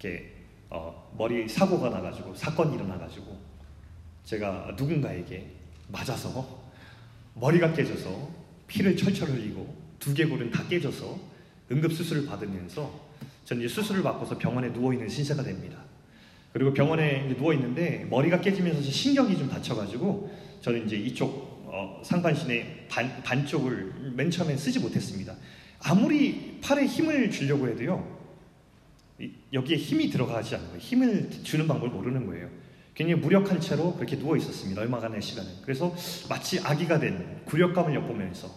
이렇게 0.00 0.32
어, 0.70 1.12
머리 1.16 1.48
사고가 1.48 1.90
나가지고 1.90 2.34
사건이 2.34 2.74
일어나가지고 2.74 3.38
제가 4.24 4.74
누군가에게 4.76 5.50
맞아서 5.88 6.62
머리가 7.34 7.72
깨져서 7.72 8.30
피를 8.66 8.96
철철 8.96 9.28
흘리고 9.28 9.76
두개골은 9.98 10.50
다 10.50 10.66
깨져서 10.68 11.18
응급 11.70 11.92
수술을 11.92 12.26
받으면서 12.26 13.12
저는 13.44 13.64
이제 13.64 13.74
수술을 13.74 14.02
받고서 14.02 14.38
병원에 14.38 14.72
누워 14.72 14.92
있는 14.92 15.08
신세가 15.08 15.42
됩니다. 15.42 15.78
그리고 16.52 16.72
병원에 16.72 17.34
누워 17.36 17.52
있는데 17.54 18.06
머리가 18.10 18.40
깨지면서 18.40 18.82
신경이 18.82 19.36
좀 19.38 19.48
다쳐가지고 19.48 20.30
저는 20.60 20.86
이제 20.86 20.96
이쪽 20.96 21.52
어, 21.66 22.02
상반신의 22.04 22.86
반, 22.88 23.22
반쪽을 23.22 24.12
맨 24.14 24.30
처음엔 24.30 24.56
쓰지 24.58 24.80
못했습니다. 24.80 25.34
아무리 25.84 26.58
팔에 26.62 26.86
힘을 26.86 27.30
주려고 27.30 27.68
해도요, 27.68 28.20
여기에 29.52 29.76
힘이 29.76 30.10
들어가지 30.10 30.54
거예요. 30.54 30.78
힘을 30.78 31.30
주는 31.42 31.66
방법을 31.66 31.92
모르는 31.92 32.26
거예요. 32.26 32.48
굉장히 32.94 33.20
무력한 33.20 33.60
채로 33.60 33.94
그렇게 33.94 34.18
누워 34.18 34.36
있었습니다. 34.36 34.80
얼마간의 34.82 35.22
시간을. 35.22 35.50
그래서 35.62 35.94
마치 36.28 36.60
아기가 36.60 36.98
된 36.98 37.40
굴욕감을 37.46 37.94
엿보면서 37.94 38.50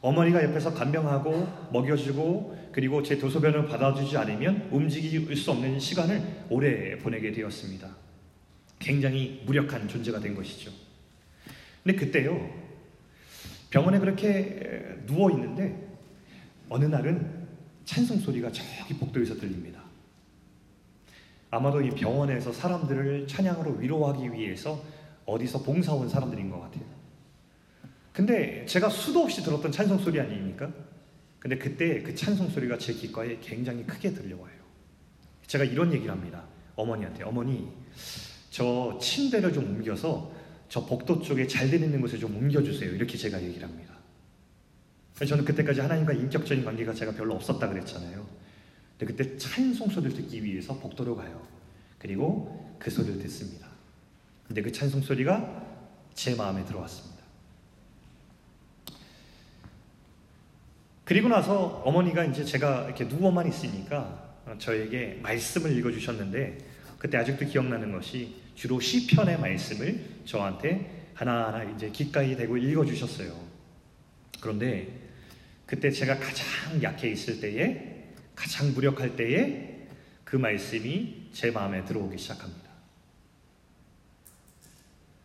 어머니가 0.00 0.42
옆에서 0.42 0.74
간병하고 0.74 1.70
먹여주고 1.72 2.70
그리고 2.72 3.02
제 3.02 3.18
도소변을 3.18 3.66
받아주지 3.66 4.16
않으면 4.16 4.68
움직일 4.72 5.36
수 5.36 5.50
없는 5.50 5.78
시간을 5.78 6.46
오래 6.48 6.98
보내게 6.98 7.32
되었습니다. 7.32 7.88
굉장히 8.78 9.42
무력한 9.46 9.86
존재가 9.86 10.18
된 10.20 10.34
것이죠. 10.34 10.72
근데 11.84 11.98
그때요, 11.98 12.50
병원에 13.70 13.98
그렇게 13.98 14.96
누워 15.06 15.30
있는데 15.30 15.91
어느 16.72 16.86
날은 16.86 17.48
찬송 17.84 18.18
소리가 18.20 18.50
저기 18.50 18.94
복도에서 18.94 19.34
들립니다. 19.34 19.82
아마도 21.50 21.82
이 21.82 21.90
병원에서 21.90 22.50
사람들을 22.50 23.26
찬양으로 23.28 23.72
위로하기 23.72 24.32
위해서 24.32 24.82
어디서 25.26 25.62
봉사 25.64 25.92
온 25.92 26.08
사람들인 26.08 26.48
것 26.48 26.60
같아요. 26.60 26.84
근데 28.14 28.64
제가 28.64 28.88
수도 28.88 29.20
없이 29.20 29.42
들었던 29.42 29.70
찬송 29.70 29.98
소리 29.98 30.18
아닙니까? 30.18 30.72
근데 31.38 31.58
그때 31.58 32.02
그 32.02 32.14
찬송 32.14 32.48
소리가 32.48 32.78
제 32.78 32.94
귓가에 32.94 33.38
굉장히 33.42 33.84
크게 33.84 34.14
들려와요. 34.14 34.62
제가 35.46 35.64
이런 35.64 35.92
얘기를 35.92 36.10
합니다. 36.10 36.42
어머니한테 36.74 37.24
어머니 37.24 37.70
저 38.48 38.98
침대를 38.98 39.52
좀 39.52 39.64
옮겨서 39.64 40.32
저 40.70 40.86
복도 40.86 41.20
쪽에 41.20 41.46
잘 41.46 41.68
되는 41.68 42.00
곳에 42.00 42.16
좀 42.16 42.34
옮겨주세요. 42.34 42.92
이렇게 42.92 43.18
제가 43.18 43.42
얘기를 43.42 43.68
합니다. 43.68 43.91
저는 45.14 45.44
그때까지 45.44 45.80
하나님과 45.80 46.12
인격적인 46.14 46.64
관계가 46.64 46.94
제가 46.94 47.12
별로 47.12 47.34
없었다 47.34 47.68
그랬잖아요. 47.68 48.26
근데 48.98 49.12
그때 49.12 49.36
찬송 49.36 49.88
소리를 49.88 50.16
듣기 50.16 50.42
위해서 50.42 50.74
복도로 50.74 51.16
가요. 51.16 51.46
그리고 51.98 52.76
그 52.78 52.90
소리를 52.90 53.18
듣습니다. 53.20 53.68
근데 54.46 54.62
그 54.62 54.72
찬송 54.72 55.02
소리가 55.02 55.64
제 56.14 56.34
마음에 56.34 56.64
들어왔습니다. 56.64 57.22
그리고 61.04 61.28
나서 61.28 61.82
어머니가 61.84 62.24
이제 62.24 62.44
제가 62.44 62.86
이렇게 62.86 63.04
누워만 63.04 63.48
있으니까 63.48 64.34
저에게 64.58 65.20
말씀을 65.22 65.76
읽어주셨는데 65.78 66.58
그때 66.98 67.18
아직도 67.18 67.46
기억나는 67.46 67.92
것이 67.92 68.36
주로 68.54 68.80
시편의 68.80 69.40
말씀을 69.40 70.04
저한테 70.24 71.10
하나하나 71.14 71.64
이제 71.64 71.90
귓가에 71.90 72.36
대고 72.36 72.56
읽어주셨어요. 72.56 73.34
그런데 74.40 75.01
그때 75.72 75.90
제가 75.90 76.18
가장 76.18 76.82
약해 76.82 77.10
있을 77.10 77.40
때에 77.40 78.04
가장 78.36 78.74
무력할 78.74 79.16
때에 79.16 79.86
그 80.22 80.36
말씀이 80.36 81.30
제 81.32 81.50
마음에 81.50 81.82
들어오기 81.86 82.18
시작합니다. 82.18 82.68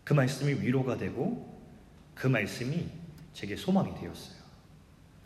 그 0.06 0.14
말씀이 0.14 0.54
위로가 0.62 0.96
되고 0.96 1.62
그 2.16 2.28
말씀이 2.28 2.88
제게 3.34 3.58
소망이 3.58 3.94
되었어요. 4.00 4.38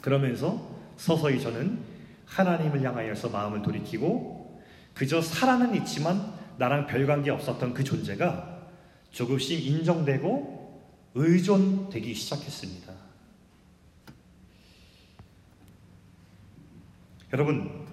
그러면서 0.01 0.75
서서히 0.97 1.39
저는 1.39 1.77
하나님을 2.25 2.81
향하여서 2.81 3.29
마음을 3.29 3.61
돌이키고 3.61 4.59
그저 4.95 5.21
살아는 5.21 5.75
있지만 5.75 6.33
나랑 6.57 6.87
별 6.87 7.05
관계 7.05 7.29
없었던 7.29 7.75
그 7.75 7.83
존재가 7.83 8.69
조금씩 9.11 9.67
인정되고 9.67 10.81
의존되기 11.13 12.11
시작했습니다. 12.11 12.90
여러분, 17.33 17.87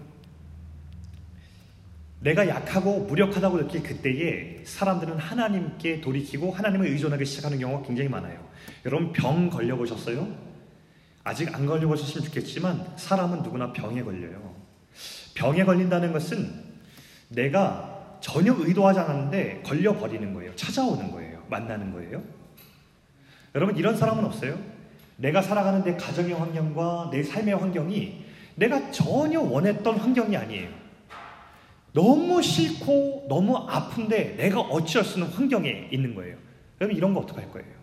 내가 2.20 2.48
약하고 2.48 3.04
무력하다고 3.04 3.58
느낄 3.58 3.84
그때에 3.84 4.64
사람들은 4.64 5.18
하나님께 5.18 6.00
돌이키고 6.00 6.50
하나님을 6.50 6.88
의존하기 6.88 7.24
시작하는 7.24 7.60
경우가 7.60 7.86
굉장히 7.86 8.08
많아요. 8.08 8.44
여러분, 8.84 9.12
병 9.12 9.48
걸려보셨어요? 9.48 10.26
아직 11.22 11.54
안 11.54 11.66
걸려보셨으면 11.66 12.24
좋겠지만 12.24 12.94
사람은 12.96 13.42
누구나 13.42 13.72
병에 13.72 14.02
걸려요. 14.02 14.56
병에 15.34 15.64
걸린다는 15.64 16.12
것은 16.12 16.64
내가 17.28 18.18
전혀 18.20 18.52
의도하지 18.52 18.98
않았는데 18.98 19.62
걸려버리는 19.62 20.34
거예요. 20.34 20.56
찾아오는 20.56 21.12
거예요. 21.12 21.44
만나는 21.48 21.92
거예요. 21.92 22.24
여러분, 23.54 23.76
이런 23.76 23.96
사람은 23.96 24.24
없어요? 24.24 24.58
내가 25.16 25.42
살아가는 25.42 25.84
내 25.84 25.96
가정의 25.96 26.32
환경과 26.32 27.10
내 27.12 27.22
삶의 27.22 27.54
환경이 27.54 28.27
내가 28.58 28.90
전혀 28.90 29.40
원했던 29.40 29.96
환경이 29.96 30.36
아니에요. 30.36 30.68
너무 31.92 32.42
싫고 32.42 33.26
너무 33.28 33.56
아픈데 33.56 34.36
내가 34.36 34.60
어찌할 34.60 35.04
수 35.04 35.22
없는 35.22 35.28
환경에 35.28 35.88
있는 35.92 36.14
거예요. 36.14 36.36
여러분, 36.80 36.96
이런 36.96 37.14
거 37.14 37.20
어떡할 37.20 37.50
거예요? 37.52 37.78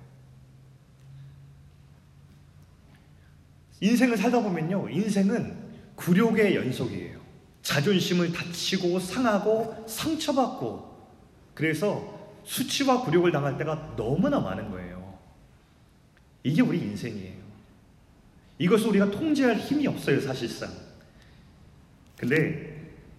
인생을 3.80 4.18
살다 4.18 4.42
보면요. 4.42 4.90
인생은 4.90 5.66
굴욕의 5.96 6.56
연속이에요. 6.56 7.20
자존심을 7.62 8.32
다치고 8.32 9.00
상하고 9.00 9.86
상처받고 9.88 10.94
그래서 11.54 12.14
수치와 12.44 13.02
굴욕을 13.04 13.32
당할 13.32 13.58
때가 13.58 13.96
너무나 13.96 14.40
많은 14.40 14.70
거예요. 14.70 15.18
이게 16.44 16.62
우리 16.62 16.80
인생이에요. 16.80 17.45
이것을 18.58 18.90
우리가 18.90 19.12
통제할 19.12 19.58
힘이 19.58 19.88
없어요, 19.88 20.20
사실상. 20.22 20.70
근데 22.18 22.76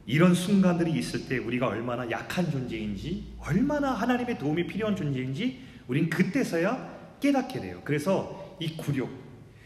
이런 0.06 0.34
순간들이 0.34 0.92
있을 0.92 1.28
때 1.28 1.38
우리가 1.38 1.66
얼마나 1.66 2.08
약한 2.10 2.50
존재인지, 2.50 3.34
얼마나 3.38 3.92
하나님의 3.92 4.38
도움이 4.38 4.66
필요한 4.66 4.96
존재인지 4.96 5.60
우린 5.88 6.08
그때서야 6.08 7.16
깨닫게 7.20 7.60
돼요. 7.60 7.80
그래서 7.84 8.56
이 8.60 8.76
굴욕, 8.76 9.10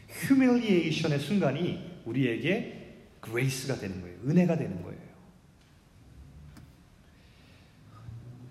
humiliation의 0.09 1.21
순간이 1.21 2.01
우리에게 2.05 2.97
grace가 3.21 3.77
되는 3.77 4.01
거예요. 4.01 4.19
은혜가 4.27 4.57
되는 4.57 4.83
거예요. 4.83 4.99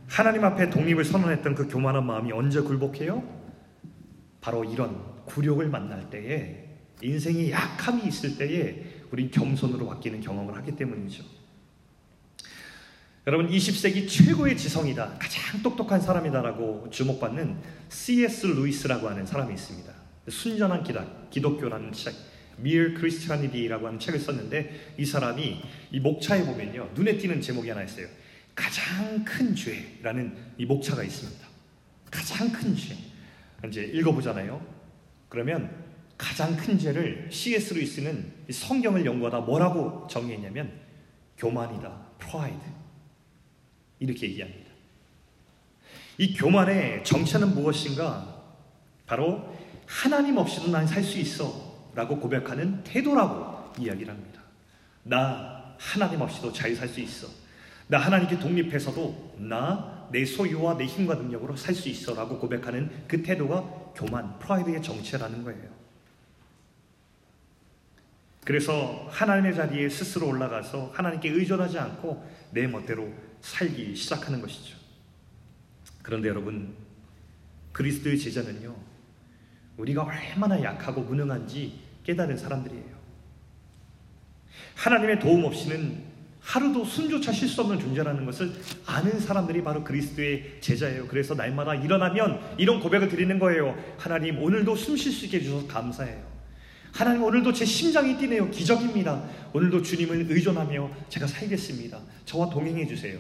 하나님 0.08 0.44
앞에 0.44 0.70
독립을 0.70 1.06
선언했던 1.06 1.56
그 1.56 1.68
교만한 1.68 2.06
마음이 2.06 2.32
언제 2.32 2.62
굴복해요? 2.62 3.24
바로 4.42 4.64
이런 4.64 5.02
굴욕을 5.26 5.68
만날 5.70 6.10
때에 6.10 6.69
인생의 7.02 7.52
약함이 7.52 8.08
있을 8.08 8.38
때에 8.38 8.84
우린 9.12 9.32
겸손으로 9.32 9.88
바뀌는 9.88 10.22
경험을 10.22 10.56
하기 10.58 10.76
때문이죠. 10.76 11.24
여러분 13.28 13.50
20세기 13.50 14.08
최고의 14.08 14.58
지성이다. 14.58 15.18
가장 15.20 15.62
똑똑한 15.62 16.02
사람이다라고 16.02 16.90
주목받는 16.90 17.58
C.S. 17.90 18.48
루이스라고 18.48 19.08
하는 19.08 19.26
사람이 19.26 19.54
있습니다. 19.54 19.94
순전한 20.28 20.84
기다, 20.84 21.06
기독교라는 21.30 21.92
책, 21.92 22.16
Mere 22.60 22.96
Christianity라고 22.96 23.88
하는 23.88 24.00
책을 24.00 24.20
썼는데 24.20 24.96
이 24.98 25.06
사람이 25.06 25.62
이 25.92 26.00
목차에 26.00 26.44
보면요 26.46 26.90
눈에 26.94 27.18
띄는 27.18 27.42
제목이 27.42 27.70
하나 27.70 27.84
있어요. 27.84 28.08
가장 28.56 29.24
큰 29.24 29.56
죄라는 29.56 30.36
이 30.58 30.66
목차가 30.66 31.04
있습니다. 31.04 31.48
가장 32.12 32.52
큰 32.52 32.76
죄. 32.76 32.98
이제 33.68 33.84
읽어보잖아요. 33.84 34.62
그러면 35.30 35.89
가장 36.20 36.56
큰 36.58 36.78
죄를 36.78 37.30
C.S. 37.32 37.74
루이스는 37.74 38.32
성경을 38.52 39.06
연구하다 39.06 39.40
뭐라고 39.40 40.06
정의했냐면 40.08 40.72
교만이다, 41.38 42.08
pride 42.20 42.60
이렇게 44.00 44.28
얘기합니다. 44.28 44.70
이 46.18 46.34
교만의 46.36 47.06
정체는 47.06 47.56
무엇인가? 47.56 48.44
바로 49.08 49.56
하나님 49.88 50.38
없이도 50.38 50.70
난 50.70 50.86
살 50.86 51.02
수 51.04 51.18
있어 51.18 51.90
라고 51.96 52.20
고백하는 52.20 52.84
태도라고 52.84 53.82
이야기를 53.82 54.14
합니다. 54.14 54.42
나 55.04 55.74
하나님 55.80 56.20
없이도 56.22 56.52
잘 56.52 56.76
살 56.76 56.90
수 56.90 57.00
있어. 57.00 57.28
나 57.88 57.98
하나님께 57.98 58.38
독립해서도 58.38 59.36
나 59.40 60.00
내 60.12 60.26
소유와 60.26 60.78
내 60.78 60.86
힘과 60.86 61.16
능력으로 61.16 61.56
살 61.56 61.74
수 61.76 61.88
있어 61.90 62.14
라고 62.16 62.40
고백하는 62.40 62.90
그 63.08 63.22
태도가 63.22 63.94
교만, 63.96 64.38
프라이드의 64.40 64.82
정체라는 64.82 65.44
거예요. 65.44 65.79
그래서 68.50 69.06
하나님의 69.12 69.54
자리에 69.54 69.88
스스로 69.90 70.28
올라가서 70.28 70.90
하나님께 70.96 71.30
의존하지 71.30 71.78
않고 71.78 72.28
내 72.50 72.66
멋대로 72.66 73.08
살기 73.42 73.96
시작하는 73.96 74.42
것이죠. 74.42 74.76
그런데 76.02 76.30
여러분, 76.30 76.74
그리스도의 77.72 78.18
제자는요, 78.18 78.76
우리가 79.78 80.02
얼마나 80.02 80.64
약하고 80.64 81.02
무능한지 81.02 81.80
깨달은 82.04 82.38
사람들이에요. 82.38 82.90
하나님의 84.78 85.20
도움 85.20 85.44
없이는 85.44 86.06
하루도 86.42 86.86
숨조차 86.86 87.32
쉴 87.32 87.48
수 87.48 87.62
없는 87.62 87.80
존재라는 87.80 88.26
것을 88.26 88.52
아는 88.88 89.20
사람들이 89.20 89.64
바로 89.64 89.84
그리스도의 89.84 90.58
제자예요. 90.60 91.08
그래서 91.08 91.36
날마다 91.36 91.76
일어나면 91.76 92.56
이런 92.58 92.80
고백을 92.80 93.10
드리는 93.10 93.38
거예요. 93.38 93.78
하나님, 94.00 94.42
오늘도 94.42 94.76
숨 94.76 94.98
쉴 94.98 95.12
수 95.12 95.26
있게 95.26 95.38
해주셔서 95.38 95.68
감사해요. 95.68 96.29
하나님, 96.92 97.24
오늘도 97.24 97.54
제 97.54 97.66
심장이 97.66 98.18
뛰네요. 98.18 98.50
기적입니다. 98.50 99.24
오늘도 99.54 99.82
주님을 99.82 100.28
의존하며 100.30 100.90
제가 101.10 101.28
살겠습니다. 101.28 102.00
저와 102.26 102.50
동행해 102.50 102.88
주세요. 102.88 103.20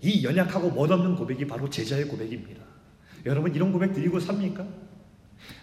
이 0.00 0.24
연약하고 0.24 0.70
멋없는 0.70 1.16
고백이 1.16 1.46
바로 1.46 1.68
제자의 1.68 2.06
고백입니다. 2.06 2.62
여러분, 3.26 3.54
이런 3.54 3.72
고백 3.72 3.92
드리고 3.92 4.18
삽니까? 4.18 4.66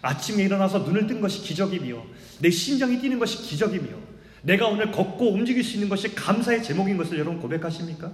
아침에 0.02 0.44
일어나서 0.44 0.80
눈을 0.80 1.06
뜬 1.06 1.20
것이 1.20 1.40
기적이며 1.42 2.04
내 2.40 2.50
심장이 2.50 3.00
뛰는 3.00 3.18
것이 3.18 3.42
기적이며 3.42 3.88
내가 4.42 4.68
오늘 4.68 4.90
걷고 4.90 5.32
움직일 5.32 5.62
수 5.62 5.74
있는 5.74 5.88
것이 5.88 6.14
감사의 6.14 6.62
제목인 6.62 6.96
것을 6.96 7.18
여러분 7.18 7.40
고백하십니까? 7.40 8.12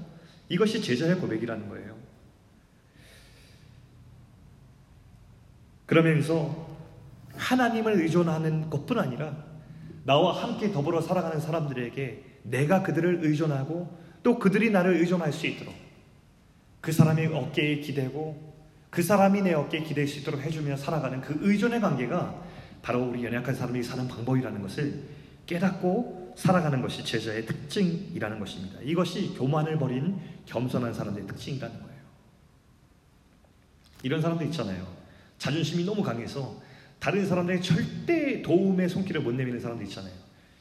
이것이 0.49 0.81
제자의 0.83 1.17
고백이라는 1.17 1.69
거예요. 1.69 1.97
그러면서 5.87 6.66
하나님을 7.37 8.01
의존하는 8.01 8.71
것뿐 8.71 8.99
아니라 8.99 9.37
나와 10.05 10.43
함께 10.43 10.73
더불어 10.73 11.01
살아가는 11.01 11.41
사람들에게 11.41 12.25
내가 12.45 12.83
그들을 12.83 13.21
의존하고 13.23 13.97
또 14.23 14.39
그들이 14.39 14.71
나를 14.71 14.97
의존할 14.97 15.33
수 15.33 15.47
있도록 15.47 15.75
그 16.81 16.93
사람의 16.93 17.27
어깨에 17.27 17.81
기대고 17.81 18.55
그 18.91 19.03
사람이 19.03 19.43
내 19.43 19.53
어깨에 19.53 19.83
기댈 19.83 20.07
수 20.07 20.21
있도록 20.21 20.41
해주며 20.41 20.77
살아가는 20.77 21.21
그 21.21 21.37
의존의 21.41 21.81
관계가 21.81 22.43
바로 22.83 23.09
우리 23.09 23.25
연약한 23.25 23.55
사람이 23.55 23.83
사는 23.83 24.07
방법이라는 24.07 24.63
것을 24.63 25.03
깨닫고 25.47 26.35
살아가는 26.37 26.81
것이 26.83 27.05
제자의 27.05 27.47
특징이라는 27.47 28.39
것입니다. 28.39 28.79
이것이 28.83 29.35
교만을 29.35 29.79
버린 29.79 30.19
겸손한 30.45 30.95
사람들의 30.95 31.27
특징이라는 31.27 31.81
거예요. 31.83 31.97
이런 34.03 34.23
사람들 34.23 34.47
있잖아요. 34.47 34.87
자존심이 35.39 35.85
너무 35.85 36.03
강해서 36.03 36.61
다른 36.99 37.27
사람들에게 37.27 37.63
절대 37.63 38.43
도움의 38.43 38.89
손길을 38.89 39.21
못 39.21 39.33
내미는 39.33 39.61
사람들 39.61 39.87
있잖아요. 39.87 40.13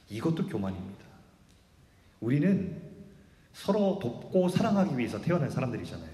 이것도 0.10 0.48
교만입니다. 0.48 1.06
우리는 2.20 2.76
서로 3.54 4.00
돕고 4.02 4.50
사랑하기 4.50 4.98
위해서 4.98 5.20
태어난 5.22 5.50
사람들이잖아요. 5.50 6.10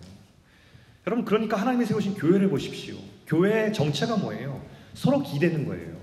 여러분, 1.07 1.25
그러니까 1.25 1.57
하나님이 1.57 1.85
세우신 1.85 2.13
교회를 2.13 2.49
보십시오. 2.49 2.95
교회의 3.25 3.73
정체가 3.73 4.17
뭐예요? 4.17 4.63
서로 4.93 5.23
기대는 5.23 5.65
거예요. 5.65 5.97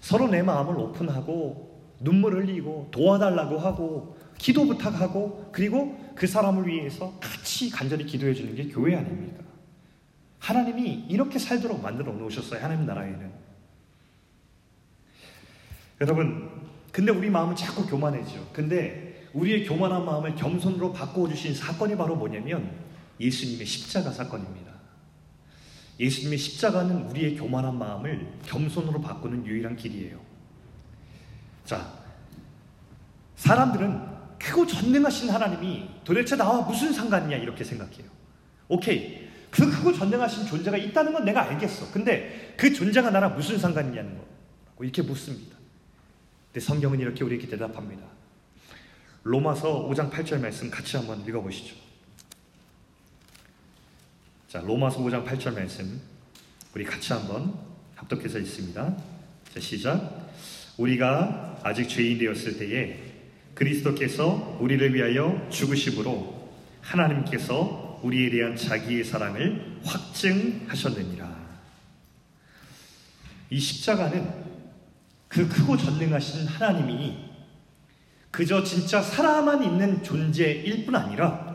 서로 0.00 0.28
내 0.28 0.42
마음을 0.42 0.76
오픈하고 0.76 1.80
눈물 2.00 2.36
흘리고 2.36 2.88
도와달라고 2.90 3.58
하고 3.58 4.16
기도 4.36 4.66
부탁하고 4.66 5.50
그리고 5.52 5.96
그 6.14 6.26
사람을 6.26 6.66
위해서 6.66 7.14
같이 7.20 7.70
간절히 7.70 8.04
기도해 8.04 8.34
주는 8.34 8.54
게 8.54 8.66
교회 8.68 8.96
아닙니까? 8.96 9.42
하나님이 10.42 11.06
이렇게 11.08 11.38
살도록 11.38 11.80
만들어 11.80 12.12
놓으셨어요. 12.12 12.62
하나님 12.62 12.84
나라에는. 12.84 13.30
여러분, 16.00 16.50
근데 16.90 17.12
우리 17.12 17.30
마음은 17.30 17.54
자꾸 17.54 17.86
교만해져. 17.86 18.40
근데 18.52 19.28
우리의 19.34 19.64
교만한 19.64 20.04
마음을 20.04 20.34
겸손으로 20.34 20.92
바꿔주신 20.92 21.54
사건이 21.54 21.96
바로 21.96 22.16
뭐냐면 22.16 22.72
예수님의 23.20 23.64
십자가 23.64 24.10
사건입니다. 24.10 24.72
예수님의 26.00 26.36
십자가는 26.36 27.08
우리의 27.10 27.36
교만한 27.36 27.78
마음을 27.78 28.26
겸손으로 28.44 29.00
바꾸는 29.00 29.46
유일한 29.46 29.76
길이에요. 29.76 30.18
자, 31.64 31.92
사람들은 33.36 34.12
크고 34.40 34.66
전능하신 34.66 35.30
하나님이 35.30 35.88
도대체 36.02 36.34
나와 36.34 36.62
무슨 36.62 36.92
상관이냐 36.92 37.36
이렇게 37.36 37.62
생각해요. 37.62 38.06
오케이. 38.66 39.31
그 39.52 39.70
크고 39.70 39.92
전능하신 39.92 40.46
존재가 40.46 40.78
있다는 40.78 41.12
건 41.12 41.26
내가 41.26 41.42
알겠어. 41.42 41.92
근데 41.92 42.54
그 42.56 42.72
존재가 42.72 43.10
나랑 43.10 43.36
무슨 43.36 43.58
상관이냐는 43.58 44.16
거. 44.16 44.24
이렇게 44.80 45.02
묻습니다. 45.02 45.56
근데 46.46 46.64
성경은 46.64 46.98
이렇게 46.98 47.22
우리에게 47.22 47.46
대답합니다. 47.46 48.02
로마서 49.24 49.88
5장 49.88 50.10
8절 50.10 50.40
말씀 50.40 50.70
같이 50.70 50.96
한번 50.96 51.20
읽어보시죠. 51.26 51.76
자, 54.48 54.60
로마서 54.60 55.00
5장 55.00 55.24
8절 55.26 55.54
말씀 55.54 56.00
우리 56.74 56.84
같이 56.84 57.12
한번 57.12 57.54
합독해서 57.94 58.38
읽습니다. 58.40 58.96
자, 59.52 59.60
시작. 59.60 60.30
우리가 60.78 61.60
아직 61.62 61.88
죄인 61.88 62.18
되었을 62.18 62.58
때에 62.58 62.98
그리스도께서 63.54 64.56
우리를 64.60 64.94
위하여 64.94 65.46
죽으심으로 65.50 66.50
하나님께서 66.80 67.81
우리에 68.02 68.30
대한 68.30 68.56
자기의 68.56 69.04
사랑을 69.04 69.80
확증하셨느니라. 69.84 71.42
이 73.50 73.58
십자가는 73.58 74.42
그 75.28 75.48
크고 75.48 75.76
전능하신 75.76 76.46
하나님이 76.46 77.30
그저 78.30 78.64
진짜 78.64 79.00
살아만 79.02 79.62
있는 79.62 80.02
존재일 80.02 80.84
뿐 80.84 80.96
아니라 80.96 81.52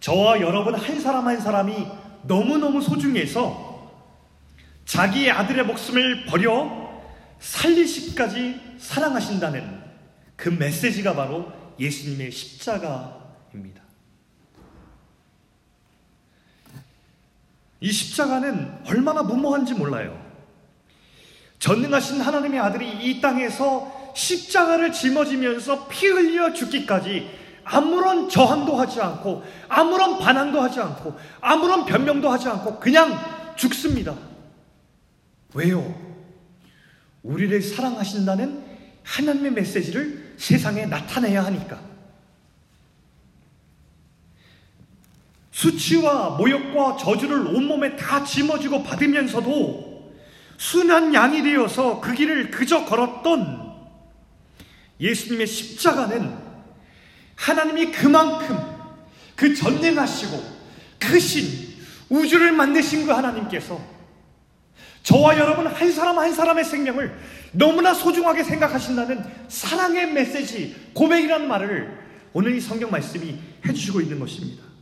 저와 0.00 0.40
여러분 0.40 0.74
한 0.74 1.00
사람 1.00 1.28
한 1.28 1.40
사람이 1.40 1.86
너무너무 2.24 2.80
소중해서 2.80 3.74
자기의 4.86 5.30
아들의 5.30 5.64
목숨을 5.64 6.26
버려 6.26 7.02
살리시까지 7.38 8.76
사랑하신다는 8.78 9.82
그 10.36 10.48
메시지가 10.48 11.14
바로 11.14 11.52
예수님의 11.78 12.30
십자가입니다. 12.30 13.83
이 17.84 17.92
십자가는 17.92 18.78
얼마나 18.86 19.22
무모한지 19.22 19.74
몰라요. 19.74 20.18
전능하신 21.58 22.18
하나님의 22.18 22.58
아들이 22.58 22.90
이 22.90 23.20
땅에서 23.20 24.12
십자가를 24.16 24.90
짊어지면서 24.90 25.86
피 25.88 26.06
흘려 26.06 26.54
죽기까지 26.54 27.28
아무런 27.62 28.30
저항도 28.30 28.74
하지 28.76 29.02
않고 29.02 29.44
아무런 29.68 30.18
반항도 30.18 30.62
하지 30.62 30.80
않고 30.80 31.14
아무런 31.42 31.84
변명도 31.84 32.30
하지 32.30 32.48
않고 32.48 32.80
그냥 32.80 33.18
죽습니다. 33.56 34.14
왜요? 35.52 35.94
우리를 37.22 37.60
사랑하신다는 37.60 38.64
하나님의 39.02 39.52
메시지를 39.52 40.36
세상에 40.38 40.86
나타내야 40.86 41.44
하니까. 41.44 41.78
수치와 45.54 46.30
모욕과 46.30 46.96
저주를 46.96 47.46
온몸에 47.46 47.94
다 47.94 48.24
짊어지고 48.24 48.82
받으면서도 48.82 50.12
순한 50.56 51.14
양이 51.14 51.42
되어서 51.42 52.00
그 52.00 52.12
길을 52.12 52.50
그저 52.50 52.84
걸었던 52.84 53.72
예수님의 54.98 55.46
십자가는 55.46 56.36
하나님이 57.36 57.92
그만큼 57.92 58.58
그 59.36 59.54
전능하시고 59.54 60.42
크신 60.98 61.74
우주를 62.08 62.50
만드신 62.50 63.06
그 63.06 63.12
하나님께서 63.12 63.80
저와 65.04 65.38
여러분 65.38 65.68
한 65.68 65.92
사람 65.92 66.18
한 66.18 66.34
사람의 66.34 66.64
생명을 66.64 67.16
너무나 67.52 67.94
소중하게 67.94 68.42
생각하신다는 68.42 69.24
사랑의 69.48 70.10
메시지, 70.12 70.74
고백이라는 70.94 71.46
말을 71.46 71.96
오늘 72.32 72.56
이 72.56 72.60
성경 72.60 72.90
말씀이 72.90 73.38
해주시고 73.64 74.00
있는 74.00 74.18
것입니다. 74.18 74.73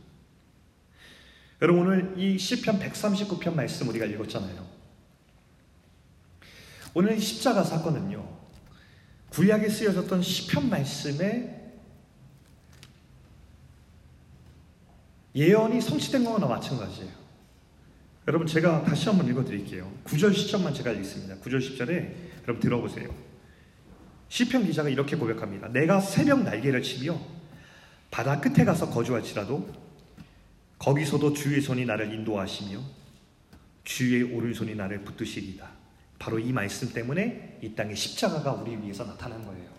여러분 1.61 1.87
오늘 1.87 2.13
이 2.17 2.37
시편 2.37 2.79
139편 2.79 3.53
말씀 3.53 3.87
우리가 3.87 4.05
읽었잖아요. 4.05 4.67
오늘 6.93 7.17
이 7.17 7.19
십자가 7.19 7.63
사건은요. 7.63 8.41
구약에 9.29 9.69
쓰여졌던 9.69 10.21
시편 10.21 10.69
말씀의 10.69 11.61
예언이 15.35 15.81
성취된 15.81 16.23
거나 16.23 16.45
마찬가지예요. 16.45 17.23
여러분 18.27 18.47
제가 18.47 18.83
다시 18.83 19.09
한번 19.09 19.27
읽어드릴게요. 19.27 19.91
9절 20.05 20.33
10절만 20.33 20.75
제가 20.75 20.91
읽습니다. 20.91 21.35
9절 21.37 21.59
10절에 21.59 22.13
여러분 22.43 22.59
들어보세요. 22.59 23.09
시편 24.29 24.65
기자가 24.65 24.89
이렇게 24.89 25.15
고백합니다. 25.15 25.67
내가 25.69 25.99
새벽 25.99 26.43
날개를 26.43 26.83
치며 26.83 27.19
바다 28.11 28.39
끝에 28.39 28.63
가서 28.63 28.89
거주할지라도 28.89 29.82
거기서도 30.83 31.31
주의 31.33 31.61
손이 31.61 31.85
나를 31.85 32.13
인도하시며 32.13 32.77
주의 33.85 34.21
오른손이 34.21 34.75
나를 34.75 35.05
붙드시리다. 35.05 35.65
바로 36.19 36.39
이 36.39 36.51
말씀 36.51 36.91
때문에 36.91 37.59
이 37.61 37.73
땅에 37.73 37.95
십자가가 37.95 38.51
우리 38.51 38.75
위해서 38.75 39.05
나타난 39.05 39.45
거예요. 39.45 39.69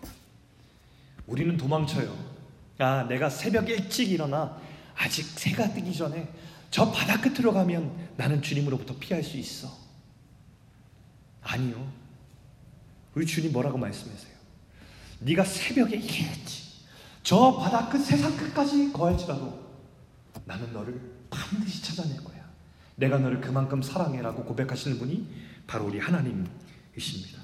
우리는 1.27 1.55
도망쳐요. 1.57 2.35
아, 2.79 3.03
내가 3.07 3.29
새벽 3.29 3.69
일찍 3.69 4.11
일어나 4.11 4.59
아직 4.95 5.23
새가 5.25 5.73
뜨기 5.73 5.95
전에 5.95 6.27
저 6.71 6.91
바다 6.91 7.21
끝으로 7.21 7.53
가면 7.53 8.13
나는 8.17 8.41
주님으로부터 8.41 8.97
피할 8.99 9.23
수 9.23 9.37
있어. 9.37 9.69
아니요. 11.43 11.87
우리 13.13 13.27
주님 13.27 13.53
뭐라고 13.53 13.77
말씀하세요? 13.77 14.33
네가 15.19 15.45
새벽에 15.45 15.97
일했지. 15.97 16.63
저 17.21 17.57
바다 17.57 17.89
끝 17.89 17.99
세상 17.99 18.35
끝까지 18.35 18.91
거할지라도 18.91 19.64
나는 20.43 20.73
너를 20.73 20.99
반드시 21.29 21.81
찾아낼 21.81 22.23
거야. 22.23 22.43
내가 22.95 23.17
너를 23.17 23.41
그만큼 23.41 23.81
사랑해라고 23.81 24.43
고백하시는 24.43 24.97
분이 24.99 25.27
바로 25.67 25.85
우리 25.85 25.99
하나님이십니다. 25.99 27.41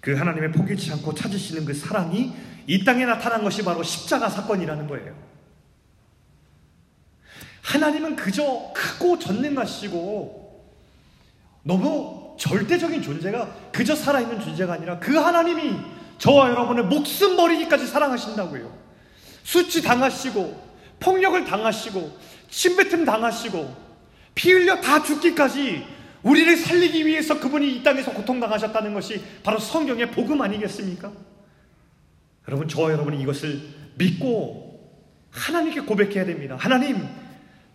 그 0.00 0.14
하나님의 0.14 0.52
포기치 0.52 0.92
않고 0.92 1.14
찾으시는 1.14 1.64
그 1.64 1.74
사랑이 1.74 2.34
이 2.66 2.84
땅에 2.84 3.04
나타난 3.04 3.42
것이 3.42 3.62
바로 3.64 3.82
십자가 3.82 4.28
사건이라는 4.28 4.86
거예요. 4.86 5.14
하나님은 7.62 8.16
그저 8.16 8.72
크고 8.74 9.18
전능하시고 9.18 10.44
너무 11.62 12.36
절대적인 12.38 13.00
존재가 13.00 13.70
그저 13.72 13.96
살아있는 13.96 14.40
존재가 14.40 14.74
아니라 14.74 14.98
그 14.98 15.16
하나님이 15.16 15.78
저와 16.18 16.50
여러분의 16.50 16.84
목숨 16.84 17.36
버리기까지 17.36 17.86
사랑하신다고요. 17.86 18.70
수치 19.42 19.82
당하시고 19.82 20.73
폭력을 21.04 21.44
당하시고 21.44 22.18
침뱉음 22.50 23.04
당하시고 23.04 23.84
피 24.34 24.52
흘려 24.52 24.80
다 24.80 25.02
죽기까지 25.02 25.86
우리를 26.22 26.56
살리기 26.56 27.06
위해서 27.06 27.38
그분이 27.38 27.76
이 27.76 27.82
땅에서 27.82 28.12
고통당하셨다는 28.12 28.94
것이 28.94 29.22
바로 29.42 29.58
성경의 29.58 30.10
복음 30.10 30.40
아니겠습니까? 30.40 31.12
여러분, 32.48 32.66
저와 32.66 32.92
여러분이 32.92 33.20
이것을 33.22 33.60
믿고 33.96 34.98
하나님께 35.30 35.80
고백해야 35.80 36.24
됩니다. 36.24 36.56
하나님, 36.58 37.06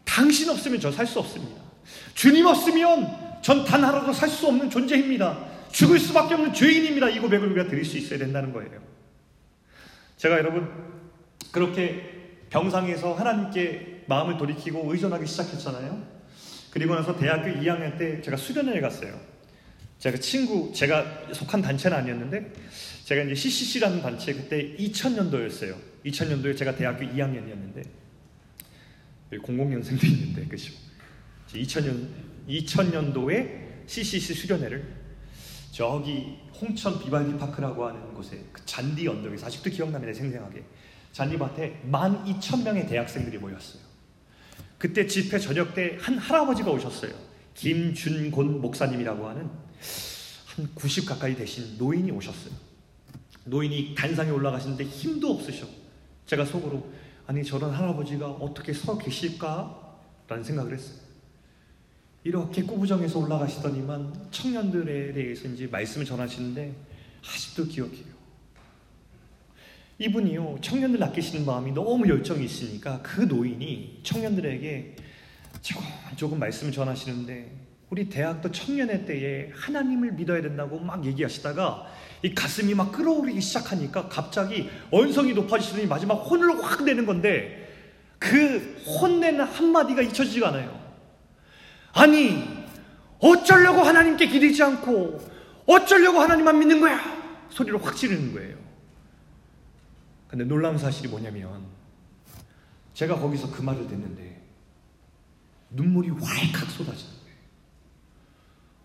당신 0.03 0.49
없으면 0.49 0.79
저 0.79 0.91
살 0.91 1.05
수 1.05 1.19
없습니다. 1.19 1.61
주님 2.15 2.45
없으면 2.47 3.39
전 3.43 3.63
단 3.63 3.83
하루도 3.83 4.13
살 4.13 4.27
수 4.29 4.47
없는 4.47 4.69
존재입니다. 4.69 5.37
죽을 5.71 5.99
수밖에 5.99 6.33
없는 6.33 6.53
죄인입니다. 6.53 7.09
이 7.09 7.19
고백을 7.19 7.51
우리가 7.51 7.69
드릴 7.69 7.85
수 7.85 7.97
있어야 7.97 8.17
된다는 8.17 8.51
거예요. 8.51 8.81
제가 10.17 10.37
여러분 10.39 10.67
그렇게 11.51 12.18
병상에서 12.49 13.13
하나님께 13.13 14.05
마음을 14.07 14.37
돌이키고 14.37 14.91
의존하기 14.91 15.25
시작했잖아요. 15.25 16.19
그리고 16.71 16.95
나서 16.95 17.17
대학교 17.17 17.49
2학년 17.49 17.97
때 17.97 18.21
제가 18.21 18.37
수련회에 18.37 18.81
갔어요. 18.81 19.19
제가 19.99 20.17
친구, 20.17 20.71
제가 20.73 21.33
속한 21.33 21.61
단체는 21.61 21.97
아니었는데, 21.97 22.53
제가 23.03 23.23
이제 23.23 23.35
CCC라는 23.35 24.01
단체 24.01 24.33
그때 24.33 24.75
2000년도였어요. 24.77 25.75
2000년도에 26.05 26.57
제가 26.57 26.75
대학교 26.75 27.05
2학년이었는데, 27.05 27.85
00년생도 29.31 30.03
있는데, 30.05 30.45
그죠? 30.45 30.73
2000년, 31.49 32.07
2000년도에 32.47 33.69
CCC 33.87 34.33
수련회를 34.35 34.99
저기 35.71 36.37
홍천 36.59 36.99
비발디 36.99 37.37
파크라고 37.37 37.87
하는 37.87 38.13
곳에 38.13 38.43
그 38.51 38.65
잔디 38.65 39.07
언덕에서 39.07 39.47
아직도 39.47 39.69
기억납니다. 39.69 40.13
생생하게. 40.13 40.63
잔디밭에 41.11 41.83
12,000명의 41.91 42.87
대학생들이 42.87 43.37
모였어요. 43.37 43.81
그때 44.77 45.05
집회 45.05 45.37
저녁 45.37 45.73
때 45.73 45.97
한 45.99 46.17
할아버지가 46.17 46.71
오셨어요. 46.71 47.11
김준곤 47.53 48.61
목사님이라고 48.61 49.27
하는 49.27 49.49
한 50.45 50.69
90 50.73 51.05
가까이 51.05 51.35
되신 51.35 51.77
노인이 51.77 52.09
오셨어요. 52.11 52.53
노인이 53.45 53.95
단상에 53.95 54.29
올라가시는데 54.29 54.85
힘도 54.85 55.31
없으셔. 55.31 55.67
제가 56.25 56.45
속으로 56.45 56.89
아니 57.27 57.43
저런 57.43 57.71
할아버지가 57.71 58.27
어떻게 58.27 58.73
서 58.73 58.97
계실까? 58.97 59.97
라는 60.27 60.43
생각을 60.43 60.73
했어요. 60.73 60.97
이렇게 62.23 62.63
꾸부정해서 62.63 63.19
올라가시더니만 63.19 64.29
청년들에 64.31 65.13
대해서 65.13 65.47
이제 65.47 65.67
말씀을 65.67 66.05
전하시는데 66.05 66.73
아직도 67.25 67.65
기억해요. 67.65 68.18
이분이요 69.99 70.59
청년들 70.61 71.03
아끼시는 71.03 71.45
마음이 71.45 71.73
너무 71.73 72.07
열정이 72.07 72.45
있으니까 72.45 73.01
그 73.03 73.21
노인이 73.21 73.99
청년들에게 74.03 74.95
조금 75.61 75.85
조금 76.15 76.39
말씀을 76.39 76.71
전하시는데 76.71 77.51
우리 77.89 78.07
대학도 78.07 78.51
청년회 78.51 79.05
때에 79.05 79.51
하나님을 79.53 80.13
믿어야 80.13 80.41
된다고 80.41 80.79
막 80.79 81.05
얘기하시다가 81.05 81.85
이 82.23 82.33
가슴이 82.33 82.75
막 82.75 82.93
끓어오르기 82.93 83.41
시작하니까 83.41 84.07
갑자기 84.07 84.69
언성이 84.89 85.33
높아지시더니 85.33 85.87
마지막 85.87 86.15
혼을 86.15 86.63
확 86.63 86.83
내는 86.83 87.05
건데 87.05 87.67
그 88.19 88.59
혼내는 88.85 89.43
한마디가 89.43 90.01
잊혀지지가 90.01 90.49
않아요. 90.49 90.79
아니, 91.93 92.43
어쩌려고 93.19 93.81
하나님께 93.81 94.27
기대지 94.27 94.61
않고 94.61 95.19
어쩌려고 95.65 96.19
하나님만 96.19 96.59
믿는 96.59 96.79
거야? 96.79 96.99
소리를 97.49 97.83
확 97.83 97.95
지르는 97.95 98.33
거예요. 98.33 98.68
근데 100.29 100.45
놀라운 100.45 100.77
사실이 100.77 101.09
뭐냐면 101.09 101.65
제가 102.93 103.19
거기서 103.19 103.51
그 103.51 103.61
말을 103.61 103.87
듣는데 103.87 104.41
눈물이 105.71 106.11
왈칵 106.11 106.69
쏟아지는 106.69 107.13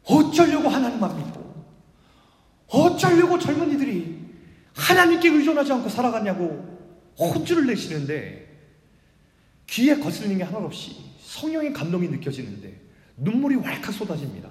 어쩌려고 0.04 0.68
하나님만 0.68 1.16
믿고 1.16 1.64
어쩌려고 2.68 3.38
젊은이들이 3.38 4.24
하나님께 4.74 5.28
의존하지 5.28 5.72
않고 5.72 5.88
살아가냐고 5.88 6.74
혼쭐을 7.18 7.66
내시는데 7.66 8.44
귀에 9.66 9.98
거슬리는 9.98 10.38
게 10.38 10.44
하나 10.44 10.58
없이 10.58 10.96
성령의 11.20 11.72
감동이 11.72 12.08
느껴지는데 12.08 12.80
눈물이 13.16 13.56
왈칵 13.56 13.92
쏟아집니다. 13.92 14.50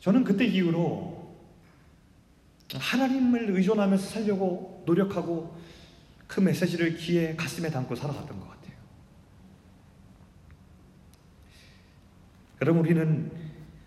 저는 0.00 0.24
그때 0.24 0.44
이후로 0.44 1.21
하나님을 2.78 3.50
의존하면서 3.56 4.06
살려고 4.06 4.82
노력하고 4.86 5.56
그 6.26 6.40
메시지를 6.40 6.96
귀에 6.96 7.34
가슴에 7.36 7.70
담고 7.70 7.94
살아갔던 7.94 8.40
것 8.40 8.48
같아요. 8.48 8.72
여러분 12.60 12.82
우리는 12.82 13.30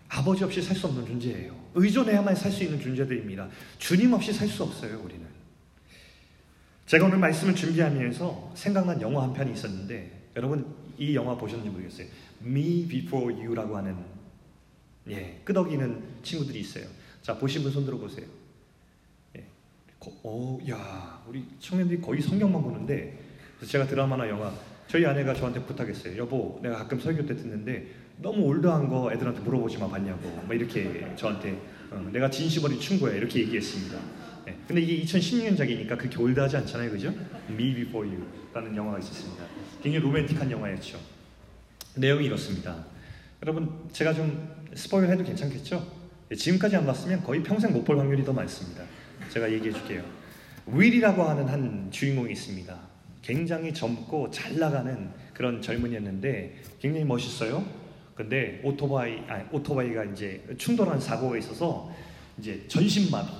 아버지 0.08 0.44
없이 0.44 0.62
살 0.62 0.76
수 0.76 0.86
없는 0.86 1.06
존재예요. 1.06 1.56
의존해야만 1.74 2.34
살 2.36 2.52
수 2.52 2.62
있는 2.62 2.80
존재들입니다. 2.80 3.48
주님 3.78 4.12
없이 4.12 4.32
살 4.32 4.48
수 4.48 4.62
없어요, 4.62 5.00
우리는. 5.00 5.26
제가 6.86 7.06
오늘 7.06 7.18
말씀을 7.18 7.54
준비하면서 7.54 8.52
생각난 8.54 9.00
영화 9.00 9.24
한 9.24 9.32
편이 9.32 9.52
있었는데 9.52 10.30
여러분 10.36 10.74
이 10.96 11.14
영화 11.16 11.36
보셨는지 11.36 11.70
모르겠어요. 11.70 12.06
Me 12.42 12.86
Before 12.86 13.34
You라고 13.34 13.76
하는 13.76 13.96
예, 15.08 15.40
끄덕이는 15.44 16.20
친구들이 16.22 16.60
있어요. 16.60 16.84
자, 17.22 17.36
보신 17.36 17.62
분 17.62 17.72
손 17.72 17.84
들어 17.84 17.98
보세요. 17.98 18.26
예. 20.06 20.12
어, 20.24 20.58
야, 20.70 21.22
우리 21.26 21.44
청년들이 21.58 22.00
거의 22.00 22.20
성경만 22.20 22.62
보는데 22.62 23.18
제가 23.66 23.86
드라마나 23.86 24.28
영화 24.28 24.52
저희 24.88 25.04
아내가 25.04 25.34
저한테 25.34 25.64
부탁했어요. 25.64 26.16
여보, 26.18 26.58
내가 26.62 26.76
가끔 26.78 27.00
설교 27.00 27.26
때 27.26 27.34
듣는데 27.36 27.86
너무 28.18 28.42
올드한 28.44 28.88
거 28.88 29.12
애들한테 29.12 29.40
물어보지만 29.40 29.90
봤냐고 29.90 30.42
막 30.46 30.54
이렇게 30.54 31.12
저한테 31.16 31.58
어, 31.90 32.08
내가 32.12 32.30
진심어리 32.30 32.78
충고야 32.78 33.14
이렇게 33.14 33.40
얘기했습니다. 33.40 33.98
네. 34.46 34.56
근데 34.68 34.80
이게 34.82 35.04
2016년작이니까 35.04 35.98
그렇게 35.98 36.18
올드하지 36.18 36.56
않잖아요, 36.58 36.90
그죠? 36.90 37.12
Me 37.50 37.74
Before 37.74 38.08
You라는 38.08 38.76
영화가 38.76 38.98
있었습니다. 39.00 39.44
굉장히 39.82 40.04
로맨틱한 40.04 40.50
영화였죠. 40.50 40.98
내용이 41.96 42.26
이렇습니다. 42.26 42.84
여러분 43.42 43.88
제가 43.92 44.14
좀 44.14 44.48
스포일 44.74 45.10
해도 45.10 45.24
괜찮겠죠? 45.24 45.84
네, 46.28 46.36
지금까지 46.36 46.76
안 46.76 46.86
봤으면 46.86 47.22
거의 47.22 47.42
평생 47.42 47.72
못 47.72 47.84
볼 47.84 47.98
확률이 47.98 48.24
더 48.24 48.32
많습니다. 48.32 48.82
제가 49.36 49.52
얘기해 49.52 49.72
줄게요. 49.72 50.02
윌이라고 50.66 51.22
하는 51.22 51.46
한 51.46 51.90
주인공이 51.90 52.32
있습니다. 52.32 52.74
굉장히 53.20 53.72
젊고 53.74 54.30
잘 54.30 54.58
나가는 54.58 55.10
그런 55.34 55.60
젊은이였는데 55.60 56.62
굉장히 56.80 57.04
멋있어요. 57.04 57.64
근데 58.14 58.62
오토바이 58.64 59.18
아니 59.28 59.44
오토바이가 59.52 60.04
이제 60.04 60.42
충돌한 60.56 60.98
사고가 60.98 61.36
있어서 61.36 61.92
이제 62.38 62.64
전신마비 62.68 63.30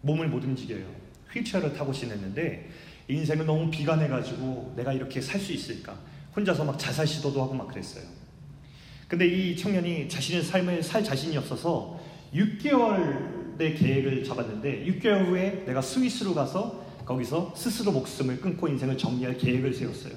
몸을 0.00 0.28
못 0.28 0.42
움직여요. 0.44 0.86
휠체어를 1.34 1.74
타고 1.74 1.92
지냈는데 1.92 2.70
인생을 3.08 3.44
너무 3.44 3.70
비관해가지고 3.70 4.74
내가 4.76 4.94
이렇게 4.94 5.20
살 5.20 5.38
수 5.38 5.52
있을까? 5.52 5.98
혼자서 6.34 6.64
막 6.64 6.78
자살 6.78 7.06
시도도 7.06 7.42
하고 7.42 7.52
막 7.52 7.68
그랬어요. 7.68 8.04
근데 9.06 9.26
이 9.26 9.54
청년이 9.56 10.08
자신의 10.08 10.42
삶을 10.42 10.82
살 10.82 11.04
자신이 11.04 11.36
없어서 11.36 12.00
6개월 12.32 13.37
의 13.60 13.74
계획을 13.74 14.24
잡았는데 14.24 14.84
6개월 14.86 15.26
후에 15.26 15.64
내가 15.66 15.80
스위스로 15.80 16.34
가서 16.34 16.84
거기서 17.04 17.54
스스로 17.56 17.92
목숨을 17.92 18.40
끊고 18.40 18.68
인생을 18.68 18.96
정리할 18.96 19.36
계획을 19.36 19.72
세웠어요. 19.74 20.12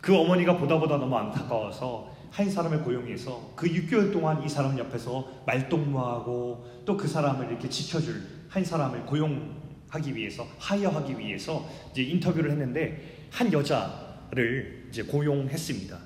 그 0.00 0.16
어머니가 0.16 0.56
보다 0.56 0.78
보다 0.78 0.96
너무 0.96 1.16
안타까워서 1.16 2.16
한 2.30 2.50
사람을 2.50 2.82
고용해서 2.84 3.52
그 3.56 3.66
6개월 3.66 4.12
동안 4.12 4.42
이 4.44 4.48
사람 4.48 4.78
옆에서 4.78 5.42
말동무하고 5.46 6.82
또 6.84 6.96
그 6.96 7.06
사람을 7.08 7.48
이렇게 7.48 7.68
지켜줄 7.68 8.22
한 8.48 8.64
사람을 8.64 9.04
고용하기 9.04 10.14
위해서 10.14 10.46
하여하기 10.58 11.18
위해서 11.18 11.68
이제 11.90 12.02
인터뷰를 12.02 12.50
했는데 12.52 13.26
한 13.30 13.52
여자를 13.52 14.86
이제 14.88 15.02
고용했습니다. 15.02 15.98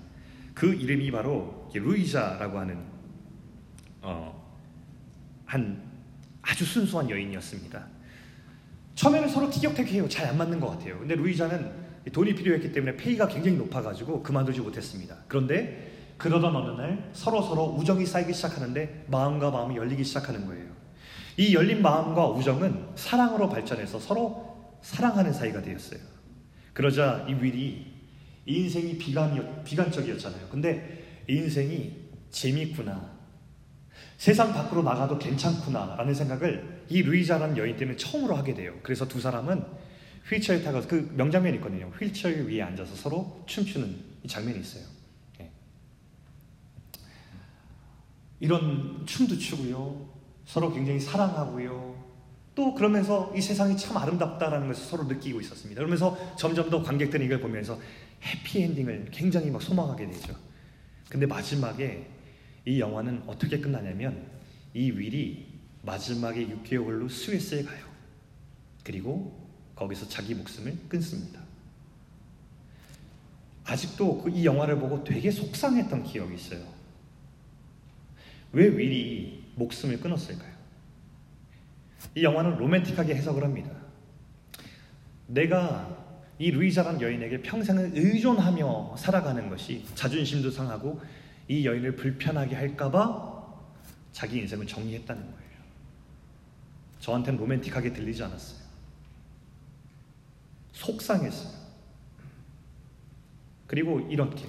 그 0.55 0.75
이름이 0.75 1.11
바로 1.11 1.71
루이자라고 1.73 2.59
하는 2.59 2.79
어, 4.01 4.43
한 5.45 5.92
아주 6.43 6.65
순수한 6.65 7.09
여인이었습니다. 7.09 7.87
처음에는 8.95 9.29
서로 9.29 9.49
티격태격해요. 9.51 10.09
잘 10.09 10.27
안 10.27 10.37
맞는 10.39 10.61
것 10.61 10.71
같아요. 10.71 10.99
근데 10.99 11.15
루이자는 11.15 11.83
돈이 12.13 12.35
필요했기 12.35 12.73
때문에 12.73 12.97
페이가 12.97 13.29
굉장히 13.29 13.57
높아가지고 13.57 14.23
그만두지 14.23 14.61
못했습니다. 14.61 15.17
그런데 15.29 15.91
그러던 16.19 16.55
어느 16.55 16.81
날 16.81 17.11
서로 17.13 17.43
서로 17.43 17.65
우정이 17.79 18.05
쌓이기 18.07 18.33
시작하는데 18.33 19.07
마음과 19.09 19.51
마음이 19.51 19.77
열리기 19.77 20.05
시작하는 20.05 20.47
거예요. 20.47 20.67
이 21.37 21.55
열린 21.55 21.81
마음과 21.81 22.29
우정은 22.31 22.89
사랑으로 22.95 23.49
발전해서 23.49 23.99
서로 23.99 24.77
사랑하는 24.83 25.33
사이가 25.33 25.63
되었어요. 25.63 26.01
그러자 26.73 27.27
이 27.29 27.35
윌이 27.35 27.87
인생이 28.45 28.99
비관이었, 28.99 29.65
비관적이었잖아요. 29.65 30.49
근데 30.51 31.23
인생이 31.29 31.97
재밌구나. 32.31 33.11
세상 34.23 34.53
밖으로 34.53 34.85
나가도 34.85 35.19
괜찮구나. 35.19 35.97
라는 35.97 36.15
생각을 36.15 36.85
이 36.89 37.03
루이자라는 37.03 37.57
여인 37.57 37.77
때문에 37.77 37.97
처음으로 37.97 38.37
하게 38.37 38.55
돼요. 38.55 38.73
그래서 38.85 39.09
두 39.09 39.21
사람은 39.21 39.65
휠체어에 40.31 40.63
타고 40.63 40.81
그 40.83 41.13
명장면이 41.17 41.57
있거든요. 41.57 41.91
휠체어 41.99 42.45
위에 42.45 42.63
앉아서 42.63 42.95
서로 42.95 43.43
춤추는 43.47 43.97
이 44.23 44.29
장면이 44.29 44.61
있어요. 44.61 44.85
이런 48.39 49.05
춤도 49.07 49.37
추고요. 49.37 50.09
서로 50.45 50.73
굉장히 50.73 51.01
사랑하고요. 51.01 51.97
또 52.55 52.75
그러면서 52.75 53.33
이 53.35 53.41
세상이 53.41 53.77
참 53.77 53.97
아름답다라는 53.97 54.69
것을 54.69 54.85
서로 54.85 55.03
느끼고 55.03 55.41
있었습니다. 55.41 55.81
그러면서 55.81 56.17
점점 56.37 56.71
더 56.71 56.81
관객들이 56.81 57.25
이걸 57.25 57.41
보면서 57.41 57.77
해피엔딩을 58.23 59.09
굉장히 59.11 59.51
막 59.51 59.61
소망하게 59.61 60.07
되죠. 60.07 60.33
근데 61.09 61.27
마지막에 61.27 62.22
이 62.65 62.81
영화는 62.81 63.25
어떻게 63.27 63.59
끝나냐면 63.61 64.27
이 64.75 64.91
윌이 64.91 65.47
마지막에 65.83 66.47
6개월로 66.47 67.11
스위스에 67.11 67.63
가요. 67.65 67.85
그리고 68.85 69.39
거기서 69.75 70.09
자기 70.09 70.35
목숨을 70.35 70.77
끊습니다. 70.89 71.41
아직도 73.65 74.23
그 74.23 74.31
이 74.31 74.45
영화를 74.45 74.79
보고 74.79 75.03
되게 75.05 75.31
속상했던 75.31 76.05
기억이 76.05 76.35
있어요. 76.35 76.65
왜 78.53 78.67
윌이 78.67 79.43
목숨을 79.57 80.01
끊었을까요? 80.01 80.53
이 82.15 82.23
영화는 82.25 82.57
로맨틱하게 82.59 83.15
해석을 83.15 83.43
합니다. 83.43 83.71
내가 85.27 85.99
이 86.39 86.51
루이자란 86.51 87.01
여인에게 87.01 87.43
평생을 87.43 87.93
의존하며 87.95 88.97
살아가는 88.99 89.49
것이 89.49 89.85
자존심도 89.95 90.51
상하고 90.51 91.01
이 91.49 91.67
여인을 91.67 91.97
불편하게 91.97 92.55
할까봐 92.57 93.33
자기 94.13 94.39
인생을 94.39 94.67
정리했다는 94.67 95.23
거예요. 95.23 95.43
저한테는 97.01 97.39
로맨틱하게 97.41 97.93
들리지 97.93 98.23
않았어요. 98.23 98.63
속상했어요. 100.73 101.63
그리고 103.67 104.01
이렇게 104.01 104.47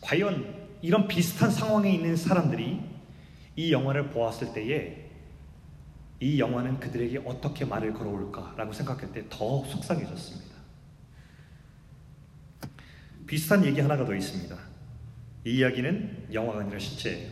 과연 0.00 0.68
이런 0.82 1.06
비슷한 1.08 1.50
상황에 1.50 1.92
있는 1.92 2.16
사람들이 2.16 2.80
이 3.56 3.72
영화를 3.72 4.10
보았을 4.10 4.52
때에 4.52 5.08
이 6.20 6.40
영화는 6.40 6.80
그들에게 6.80 7.18
어떻게 7.24 7.64
말을 7.64 7.92
걸어올까라고 7.94 8.72
생각할 8.72 9.12
때 9.12 9.28
더 9.28 9.64
속상해졌습니다. 9.64 10.48
비슷한 13.26 13.64
얘기 13.64 13.80
하나가 13.80 14.04
더 14.04 14.14
있습니다. 14.14 14.56
이 15.44 15.58
이야기는 15.58 16.28
영화가 16.32 16.60
아니라 16.60 16.78
실제예요. 16.78 17.30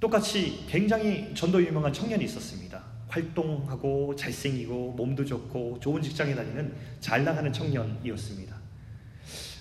똑같이 0.00 0.64
굉장히 0.68 1.34
전도 1.34 1.62
유명한 1.64 1.92
청년이 1.92 2.24
있었습니다. 2.24 2.82
활동하고 3.08 4.14
잘생기고 4.16 4.92
몸도 4.92 5.24
좋고 5.24 5.80
좋은 5.80 6.00
직장에 6.02 6.34
다니는 6.34 6.74
잘 7.00 7.24
나가는 7.24 7.52
청년이었습니다. 7.52 8.56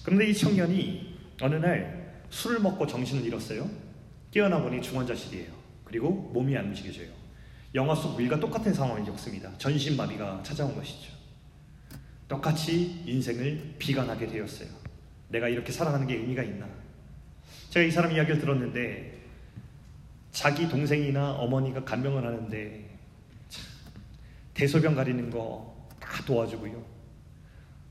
그런데 0.03 0.27
이 0.29 0.33
청년이 0.33 1.17
어느 1.41 1.55
날 1.55 2.23
술을 2.29 2.59
먹고 2.59 2.85
정신을 2.85 3.25
잃었어요. 3.25 3.69
깨어나 4.31 4.61
보니 4.61 4.81
중환자실이에요. 4.81 5.51
그리고 5.83 6.11
몸이 6.33 6.55
안 6.57 6.65
움직여져요. 6.65 7.09
영화 7.75 7.95
속 7.95 8.17
윌과 8.17 8.39
똑같은 8.39 8.73
상황을 8.73 9.03
겪습니다. 9.05 9.57
전신마비가 9.57 10.41
찾아온 10.43 10.75
것이죠. 10.75 11.11
똑같이 12.27 13.03
인생을 13.05 13.75
비관하게 13.79 14.27
되었어요. 14.27 14.69
내가 15.29 15.47
이렇게 15.47 15.71
살아가는 15.71 16.05
게 16.05 16.15
의미가 16.15 16.43
있나? 16.43 16.67
제가 17.69 17.85
이 17.85 17.91
사람 17.91 18.11
이야기를 18.11 18.39
들었는데 18.39 19.17
자기 20.31 20.67
동생이나 20.69 21.33
어머니가 21.33 21.83
간병을 21.83 22.25
하는데 22.25 22.89
대소변 24.53 24.95
가리는 24.95 25.29
거 25.29 25.77
다 26.07 26.23
도와주고요. 26.23 26.83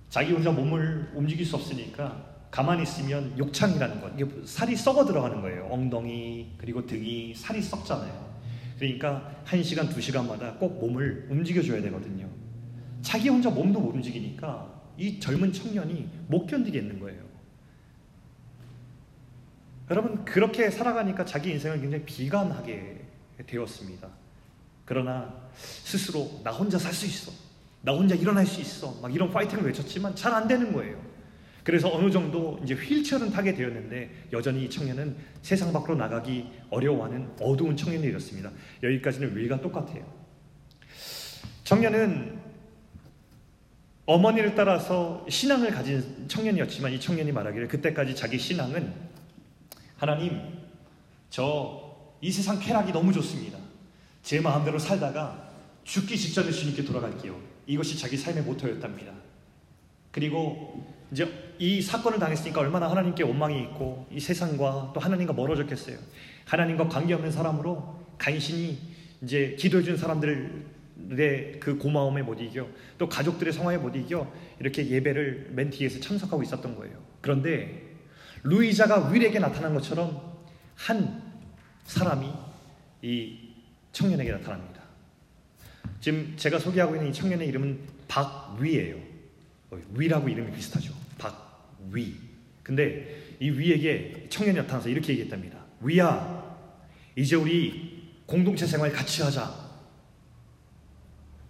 자기 0.08 0.32
혼자 0.32 0.50
몸을 0.50 1.10
움직일 1.14 1.44
수 1.44 1.56
없으니까 1.56 2.34
가만히 2.50 2.82
있으면 2.84 3.36
욕창이라는 3.36 4.00
것, 4.00 4.12
이게 4.18 4.26
살이 4.46 4.74
썩어 4.74 5.04
들어가는 5.04 5.42
거예요. 5.42 5.68
엉덩이 5.70 6.52
그리고 6.56 6.86
등이 6.86 7.34
살이 7.34 7.60
썩잖아요. 7.60 8.26
그러니까 8.78 9.42
1시간, 9.44 9.88
2시간마다 9.90 10.58
꼭 10.58 10.80
몸을 10.80 11.26
움직여줘야 11.30 11.82
되거든요. 11.82 12.28
자기 13.02 13.28
혼자 13.28 13.50
몸도 13.50 13.80
못 13.80 13.94
움직이니까 13.94 14.74
이 14.96 15.20
젊은 15.20 15.52
청년이 15.52 16.08
못 16.28 16.46
견디겠는 16.46 16.98
거예요. 16.98 17.25
여러분, 19.90 20.24
그렇게 20.24 20.70
살아가니까 20.70 21.24
자기 21.24 21.50
인생을 21.50 21.80
굉장히 21.80 22.04
비관하게 22.04 23.00
되었습니다. 23.46 24.08
그러나 24.84 25.32
스스로 25.54 26.40
나 26.42 26.50
혼자 26.50 26.78
살 26.78 26.92
수 26.92 27.06
있어. 27.06 27.32
나 27.82 27.92
혼자 27.92 28.14
일어날 28.14 28.44
수 28.46 28.60
있어. 28.60 28.98
막 29.00 29.14
이런 29.14 29.30
파이팅을 29.30 29.64
외쳤지만 29.64 30.16
잘 30.16 30.32
안 30.34 30.48
되는 30.48 30.72
거예요. 30.72 31.00
그래서 31.62 31.92
어느 31.92 32.10
정도 32.10 32.58
이제 32.62 32.74
휠체어는 32.74 33.30
타게 33.30 33.54
되었는데 33.54 34.28
여전히 34.32 34.64
이 34.64 34.70
청년은 34.70 35.16
세상 35.42 35.72
밖으로 35.72 35.96
나가기 35.96 36.48
어려워하는 36.70 37.28
어두운 37.40 37.76
청년이 37.76 38.06
되었습니다. 38.08 38.50
여기까지는 38.82 39.36
윌과 39.36 39.60
똑같아요. 39.60 40.04
청년은 41.64 42.38
어머니를 44.06 44.54
따라서 44.54 45.26
신앙을 45.28 45.72
가진 45.72 46.26
청년이었지만 46.28 46.92
이 46.92 47.00
청년이 47.00 47.32
말하기를 47.32 47.66
그때까지 47.66 48.14
자기 48.14 48.38
신앙은 48.38 48.92
하나님 49.96 50.40
저 51.30 51.86
이 52.20 52.30
세상 52.30 52.58
쾌락이 52.58 52.92
너무 52.92 53.12
좋습니다. 53.12 53.58
제 54.22 54.40
마음대로 54.40 54.78
살다가 54.78 55.50
죽기 55.84 56.16
직전에 56.16 56.50
주님께 56.50 56.84
돌아갈게요. 56.84 57.38
이것이 57.66 57.98
자기 57.98 58.16
삶의 58.16 58.42
모토였답니다. 58.44 59.12
그리고 60.10 60.84
이제 61.12 61.54
이 61.58 61.80
사건을 61.80 62.18
당했으니까 62.18 62.60
얼마나 62.60 62.90
하나님께 62.90 63.22
원망이 63.22 63.62
있고 63.62 64.06
이 64.10 64.18
세상과 64.18 64.92
또 64.94 65.00
하나님과 65.00 65.34
멀어졌겠어요. 65.34 65.98
하나님과 66.46 66.88
관계없는 66.88 67.30
사람으로 67.30 68.06
간신히 68.18 68.78
이제 69.22 69.56
기도해 69.58 69.84
준 69.84 69.96
사람들의 69.96 71.60
그 71.60 71.78
고마움에 71.78 72.22
못 72.22 72.40
이겨 72.40 72.66
또 72.98 73.08
가족들의 73.08 73.52
성화에 73.52 73.78
못 73.78 73.94
이겨 73.94 74.30
이렇게 74.58 74.88
예배를 74.88 75.50
멘티에서 75.52 76.00
참석하고 76.00 76.42
있었던 76.42 76.74
거예요. 76.76 76.98
그런데 77.20 77.85
루이자가 78.46 79.10
윌에게 79.10 79.38
나타난 79.38 79.74
것처럼 79.74 80.36
한 80.76 81.22
사람이 81.84 82.32
이 83.02 83.38
청년에게 83.92 84.30
나타납니다. 84.32 84.82
지금 86.00 86.34
제가 86.36 86.58
소개하고 86.58 86.94
있는 86.94 87.10
이 87.10 87.12
청년의 87.12 87.48
이름은 87.48 87.80
박위예요. 88.06 88.96
어, 89.70 89.78
위라고 89.94 90.28
이름이 90.28 90.52
비슷하죠. 90.52 90.94
박위. 91.18 92.14
근데 92.62 93.36
이 93.40 93.50
위에게 93.50 94.26
청년이 94.28 94.58
나타나서 94.58 94.88
이렇게 94.88 95.12
얘기했답니다. 95.12 95.58
위야, 95.80 96.56
이제 97.16 97.34
우리 97.36 98.12
공동체 98.26 98.66
생활 98.66 98.92
같이 98.92 99.22
하자. 99.22 99.66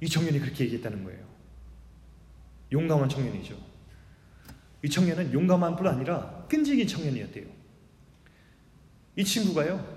이 0.01 0.09
청년이 0.09 0.41
그렇게 0.41 0.65
얘기했다는 0.65 1.05
거예요. 1.05 1.27
용감한 2.73 3.09
청년이죠. 3.09 3.57
이 4.83 4.89
청년은 4.89 5.33
용감한 5.33 5.77
뿐 5.77 5.87
아니라 5.87 6.45
끈질긴 6.49 6.87
청년이었대요. 6.87 7.47
이 9.17 9.25
친구가요. 9.25 9.97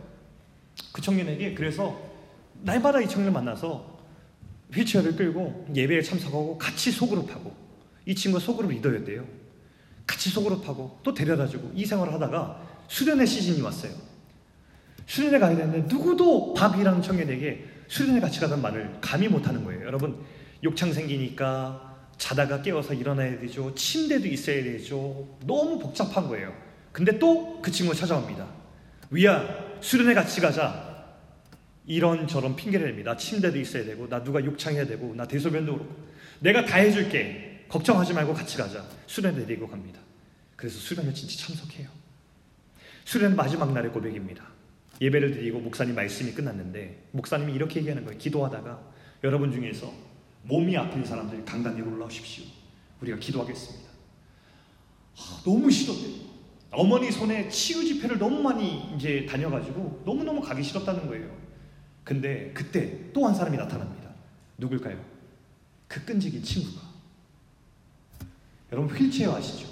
그 0.92 1.02
청년에게 1.02 1.54
그래서 1.54 2.00
날마다 2.62 3.02
이 3.02 3.08
청년을 3.08 3.32
만나서 3.32 4.00
휠체어를 4.74 5.16
끌고 5.16 5.68
예배에 5.76 6.02
참석하고 6.02 6.58
같이 6.58 6.92
소그룹하고 6.92 7.54
이 8.06 8.16
친구가 8.16 8.44
소그룹 8.44 8.72
리더였대요. 8.72 9.26
같이 10.08 10.30
소그룹하고 10.30 11.00
또 11.04 11.14
데려다주고 11.14 11.74
이 11.76 11.86
생활을 11.86 12.14
하다가 12.14 12.86
수련회 12.88 13.26
시즌이 13.26 13.62
왔어요. 13.62 13.92
수련회 15.06 15.40
가야 15.40 15.56
되는데 15.56 15.94
누구도 15.94 16.54
밥이라는 16.54 17.02
청년에게 17.02 17.66
수련회 17.88 18.20
같이 18.20 18.40
가던 18.40 18.62
말을 18.62 18.98
감히 19.02 19.28
못하는 19.28 19.64
거예요. 19.64 19.86
여러분 19.86 20.24
욕창 20.64 20.94
생기니까 20.94 21.89
자다가 22.20 22.62
깨워서 22.62 22.94
일어나야 22.94 23.40
되죠. 23.40 23.74
침대도 23.74 24.28
있어야 24.28 24.64
되죠. 24.64 25.40
너무 25.48 25.80
복잡한 25.80 26.28
거예요. 26.28 26.54
근데 26.92 27.18
또 27.18 27.60
그 27.62 27.72
친구가 27.72 27.98
찾아옵니다. 27.98 28.48
위야 29.10 29.78
수련회 29.82 30.14
같이 30.14 30.40
가자. 30.40 30.88
이런저런 31.88 32.56
핑계를 32.56 32.88
냅니다. 32.88 33.12
나 33.12 33.18
침대도 33.18 33.58
있어야 33.58 33.84
되고, 33.84 34.08
나 34.08 34.24
누가 34.24 34.44
욕창해야 34.46 34.86
되고, 34.86 35.16
나 35.16 35.26
대소변도 35.26 35.74
그렇고. 35.74 35.96
내가 36.40 36.64
다 36.66 36.78
해줄게. 36.78 37.66
걱정하지 37.68 38.14
말고 38.14 38.34
같이 38.34 38.58
가자. 38.58 38.86
수련회 39.08 39.46
데리고 39.46 39.68
갑니다. 39.68 40.00
그래서 40.56 40.78
수련회 40.78 41.12
진짜 41.14 41.48
참석해요. 41.48 41.88
수련 43.06 43.36
마지막 43.36 43.74
날의 43.74 43.92
고백입니다. 43.92 44.44
예배를 45.02 45.32
드리고 45.32 45.60
목사님 45.60 45.96
말씀이 45.96 46.32
끝났는데, 46.34 47.10
목사님이 47.12 47.54
이렇게 47.54 47.80
얘기하는 47.80 48.06
거예요. 48.06 48.20
기도하다가 48.20 48.80
여러분 49.24 49.52
중에서 49.52 49.92
몸이 50.44 50.76
아픈 50.78 51.04
사람들 51.04 51.46
강단 51.46 51.78
위로 51.78 51.92
올라오십시오. 51.94 52.46
우리가 53.02 53.18
기도하겠습니다. 53.18 53.90
아, 55.18 55.42
너무 55.44 55.70
싫었대요. 55.70 56.30
어머니 56.72 57.12
손에 57.12 57.50
치유 57.50 57.84
집회를 57.84 58.18
너무 58.20 58.42
많이 58.42 58.96
이제 58.96 59.26
다녀가지고 59.26 60.04
너무너무 60.06 60.42
가기 60.42 60.64
싫었다는 60.64 61.08
거예요. 61.08 61.36
근데 62.04 62.52
그때 62.54 63.12
또 63.12 63.26
한 63.26 63.36
사람이 63.36 63.58
나타납니다. 63.58 64.10
누굴까요? 64.58 65.04
그 65.88 66.04
끈질긴 66.06 66.44
친구가. 66.44 66.88
여러분 68.72 68.96
휠체어 68.96 69.36
아시죠? 69.36 69.68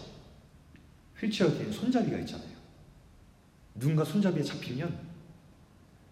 휠체어 1.20 1.52
뒤에 1.52 1.72
손잡이가 1.72 2.18
있잖아요. 2.20 2.58
누군가 3.76 4.04
손잡이에 4.04 4.44
잡히면 4.44 5.08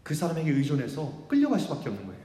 그 0.04 0.14
사람에게 0.14 0.52
의존해서 0.52 1.26
끌려갈 1.28 1.60
수밖에 1.60 1.90
없는 1.90 2.06
거예요. 2.06 2.24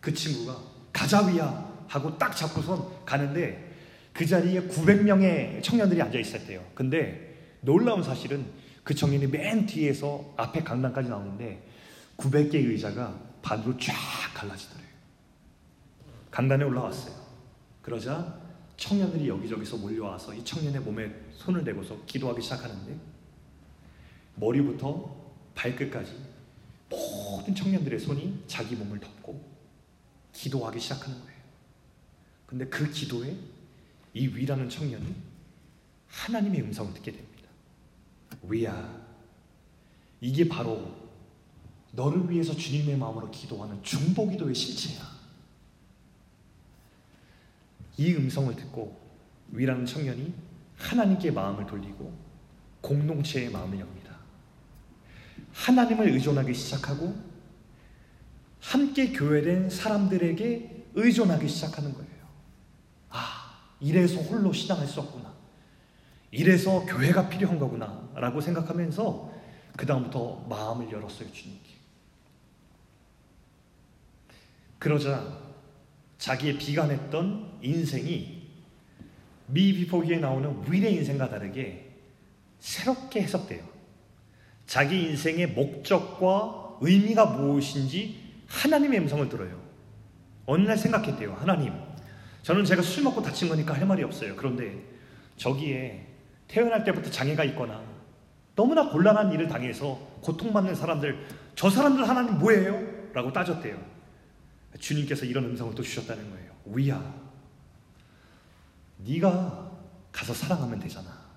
그 0.00 0.12
친구가 0.12 0.62
가자위야 0.92 1.84
하고 1.88 2.16
딱 2.18 2.36
잡고선 2.36 3.04
가는데 3.04 3.68
그 4.12 4.26
자리에 4.26 4.62
900명의 4.62 5.62
청년들이 5.62 6.02
앉아 6.02 6.18
있었대요. 6.18 6.64
근데 6.74 7.56
놀라운 7.60 8.02
사실은 8.02 8.46
그 8.82 8.94
청년이 8.94 9.26
맨 9.26 9.66
뒤에서 9.66 10.34
앞에 10.36 10.62
강당까지 10.62 11.08
나오는데 11.08 11.62
900개의 12.16 12.70
의자가 12.70 13.18
반으로 13.42 13.76
쫙 13.78 13.94
갈라지더래요. 14.34 14.88
강단에 16.30 16.64
올라왔어요. 16.64 17.14
그러자 17.82 18.38
청년들이 18.76 19.28
여기저기서 19.28 19.76
몰려와서 19.76 20.34
이 20.34 20.44
청년의 20.44 20.80
몸에 20.80 21.10
손을 21.32 21.64
대고서 21.64 21.98
기도하기 22.06 22.40
시작하는데 22.42 22.96
머리부터 24.36 25.16
발끝까지 25.54 26.12
모든 26.88 27.54
청년들의 27.54 27.98
손이 27.98 28.44
자기 28.46 28.76
몸을 28.76 29.00
덮고 29.00 29.47
기도하기 30.38 30.78
시작하는 30.78 31.18
거예요. 31.20 31.38
근데 32.46 32.64
그 32.66 32.88
기도에 32.90 33.36
이 34.14 34.28
위라는 34.28 34.68
청년이 34.68 35.14
하나님의 36.06 36.62
음성을 36.62 36.94
듣게 36.94 37.10
됩니다. 37.10 37.48
위야, 38.44 39.04
이게 40.20 40.48
바로 40.48 40.94
너를 41.92 42.30
위해서 42.30 42.54
주님의 42.54 42.96
마음으로 42.96 43.30
기도하는 43.32 43.82
중보기도의 43.82 44.54
실체야. 44.54 45.18
이 47.96 48.14
음성을 48.14 48.54
듣고 48.54 48.96
위라는 49.50 49.84
청년이 49.84 50.32
하나님께 50.76 51.32
마음을 51.32 51.66
돌리고 51.66 52.16
공동체의 52.80 53.50
마음을 53.50 53.80
엽니다. 53.80 54.16
하나님을 55.52 56.10
의존하기 56.10 56.54
시작하고 56.54 57.27
함께 58.60 59.12
교회된 59.12 59.70
사람들에게 59.70 60.86
의존하기 60.94 61.48
시작하는 61.48 61.92
거예요. 61.94 62.08
아, 63.10 63.60
이래서 63.80 64.20
홀로 64.20 64.52
신앙할 64.52 64.86
수 64.86 65.00
없구나. 65.00 65.32
이래서 66.30 66.84
교회가 66.84 67.28
필요한 67.28 67.58
거구나. 67.58 68.08
라고 68.14 68.40
생각하면서 68.40 69.32
그다음부터 69.76 70.46
마음을 70.48 70.90
열었어요, 70.90 71.32
주님께. 71.32 71.68
그러자 74.78 75.38
자기의 76.18 76.58
비관했던 76.58 77.58
인생이 77.62 78.48
미비포기에 79.46 80.18
나오는 80.18 80.62
위의 80.70 80.94
인생과 80.96 81.30
다르게 81.30 81.90
새롭게 82.58 83.22
해석돼요. 83.22 83.66
자기 84.66 85.04
인생의 85.04 85.48
목적과 85.48 86.76
의미가 86.80 87.24
무엇인지 87.26 88.27
하나님의 88.48 89.00
음성을 89.00 89.28
들어요. 89.28 89.60
어느 90.46 90.66
날 90.66 90.76
생각했대요. 90.76 91.34
하나님, 91.34 91.72
저는 92.42 92.64
제가 92.64 92.82
술 92.82 93.04
먹고 93.04 93.22
다친 93.22 93.48
거니까 93.48 93.74
할 93.74 93.86
말이 93.86 94.02
없어요. 94.02 94.34
그런데 94.34 94.82
저기에 95.36 96.06
태어날 96.48 96.82
때부터 96.82 97.10
장애가 97.10 97.44
있거나 97.44 97.82
너무나 98.56 98.88
곤란한 98.88 99.32
일을 99.32 99.46
당해서 99.46 99.96
고통받는 100.22 100.74
사람들, 100.74 101.26
저 101.54 101.70
사람들 101.70 102.08
하나님 102.08 102.38
뭐예요? 102.38 103.12
라고 103.12 103.32
따졌대요. 103.32 103.78
주님께서 104.80 105.26
이런 105.26 105.44
음성을 105.44 105.74
또 105.74 105.82
주셨다는 105.82 106.30
거예요. 106.30 106.52
위야, 106.66 107.14
네가 108.98 109.70
가서 110.10 110.34
사랑하면 110.34 110.80
되잖아. 110.80 111.28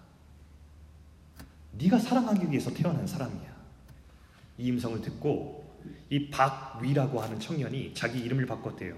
네가 1.74 2.00
사랑하기 2.00 2.50
위해서 2.50 2.74
태어난 2.74 3.06
사람이야. 3.06 3.52
이 4.58 4.72
음성을 4.72 5.02
듣고 5.02 5.61
이 6.10 6.30
박위라고 6.30 7.22
하는 7.22 7.40
청년이 7.40 7.94
자기 7.94 8.20
이름을 8.20 8.46
바꿨대요. 8.46 8.96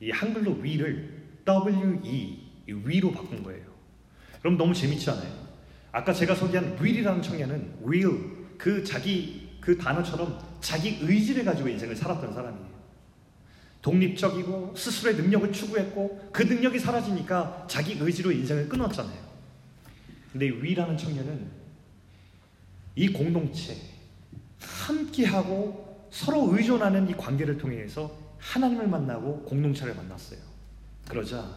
이 0.00 0.10
한글로 0.10 0.52
위를 0.60 1.40
W-E 1.44 2.48
위로 2.66 3.12
바꾼 3.12 3.42
거예요. 3.42 3.66
그럼 4.40 4.56
너무 4.56 4.74
재밌지 4.74 5.10
않아요? 5.10 5.48
아까 5.90 6.12
제가 6.12 6.34
소개한 6.34 6.76
will이라는 6.80 7.22
청년은 7.22 7.78
will 7.86 8.46
그 8.56 8.84
자기 8.84 9.48
그 9.60 9.76
단어처럼 9.76 10.38
자기 10.60 10.98
의지를 11.00 11.44
가지고 11.44 11.68
인생을 11.68 11.96
살았던 11.96 12.34
사람이에요. 12.34 12.68
독립적이고 13.82 14.74
스스로의 14.76 15.16
능력을 15.16 15.52
추구했고 15.52 16.30
그 16.32 16.42
능력이 16.42 16.78
사라지니까 16.78 17.66
자기 17.68 17.96
의지로 17.98 18.32
인생을 18.32 18.68
끊었잖아요. 18.68 19.28
근데 20.32 20.46
위라는 20.46 20.96
청년은 20.96 21.48
이 22.96 23.08
공동체 23.08 23.76
함께하고 24.60 25.87
서로 26.10 26.54
의존하는 26.54 27.08
이 27.08 27.16
관계를 27.16 27.58
통해서 27.58 28.10
하나님을 28.38 28.86
만나고 28.86 29.42
공동체를 29.42 29.94
만났어요. 29.94 30.38
그러자 31.08 31.48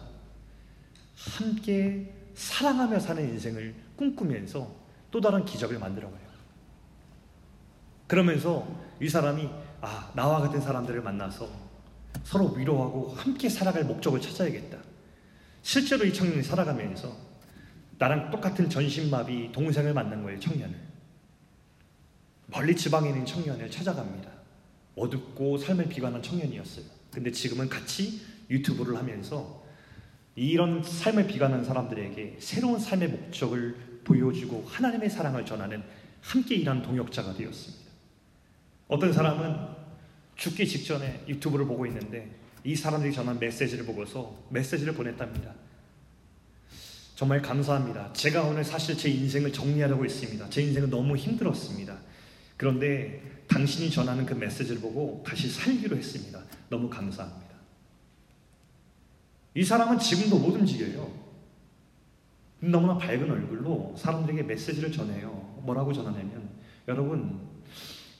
함께 1.16 2.12
사랑하며 2.34 2.98
사는 2.98 3.22
인생을 3.22 3.74
꿈꾸면서 3.96 4.74
또 5.10 5.20
다른 5.20 5.44
기적을 5.44 5.78
만들어가요. 5.78 6.22
그러면서 8.06 8.66
이 9.00 9.08
사람이 9.08 9.48
아 9.80 10.12
나와 10.14 10.40
같은 10.40 10.60
사람들을 10.60 11.02
만나서 11.02 11.48
서로 12.24 12.48
위로하고 12.52 13.14
함께 13.14 13.48
살아갈 13.48 13.84
목적을 13.84 14.20
찾아야겠다. 14.20 14.78
실제로 15.62 16.04
이 16.04 16.12
청년이 16.12 16.42
살아가면서 16.42 17.14
나랑 17.98 18.30
똑같은 18.30 18.68
전신마비 18.68 19.52
동생을 19.52 19.94
만난 19.94 20.22
거예요, 20.22 20.40
청년을. 20.40 20.74
멀리 22.48 22.76
지방에 22.76 23.08
있는 23.08 23.24
청년을 23.24 23.70
찾아갑니다. 23.70 24.41
어둡고 24.96 25.58
삶을 25.58 25.88
비관한 25.88 26.22
청년이었어요. 26.22 26.84
근데 27.12 27.30
지금은 27.30 27.68
같이 27.68 28.22
유튜브를 28.50 28.96
하면서 28.96 29.62
이런 30.34 30.82
삶을 30.82 31.26
비관한 31.26 31.64
사람들에게 31.64 32.36
새로운 32.38 32.78
삶의 32.78 33.08
목적을 33.08 34.00
보여주고 34.04 34.64
하나님의 34.66 35.10
사랑을 35.10 35.44
전하는 35.44 35.82
함께 36.20 36.56
일하는 36.56 36.82
동역자가 36.82 37.34
되었습니다. 37.34 37.82
어떤 38.88 39.12
사람은 39.12 39.82
죽기 40.36 40.66
직전에 40.66 41.24
유튜브를 41.28 41.66
보고 41.66 41.86
있는데 41.86 42.30
이 42.64 42.74
사람들이 42.74 43.12
전한 43.12 43.38
메시지를 43.38 43.84
보고서 43.84 44.44
메시지를 44.50 44.94
보냈답니다. 44.94 45.54
정말 47.14 47.42
감사합니다. 47.42 48.12
제가 48.12 48.42
오늘 48.42 48.64
사실 48.64 48.96
제 48.96 49.08
인생을 49.08 49.52
정리하려고 49.52 50.04
했습니다. 50.04 50.48
제 50.50 50.62
인생은 50.62 50.90
너무 50.90 51.16
힘들었습니다. 51.16 51.98
그런데 52.62 53.20
당신이 53.48 53.90
전하는 53.90 54.24
그 54.24 54.34
메시지를 54.34 54.80
보고 54.80 55.20
다시 55.26 55.50
살기로 55.50 55.96
했습니다. 55.96 56.40
너무 56.68 56.88
감사합니다. 56.88 57.56
이 59.56 59.64
사람은 59.64 59.98
지금도 59.98 60.38
못 60.38 60.54
움직여요. 60.54 61.12
너무나 62.60 62.96
밝은 62.96 63.28
얼굴로 63.28 63.96
사람들에게 63.98 64.44
메시지를 64.44 64.92
전해요. 64.92 65.58
뭐라고 65.64 65.92
전하냐면, 65.92 66.50
여러분, 66.86 67.40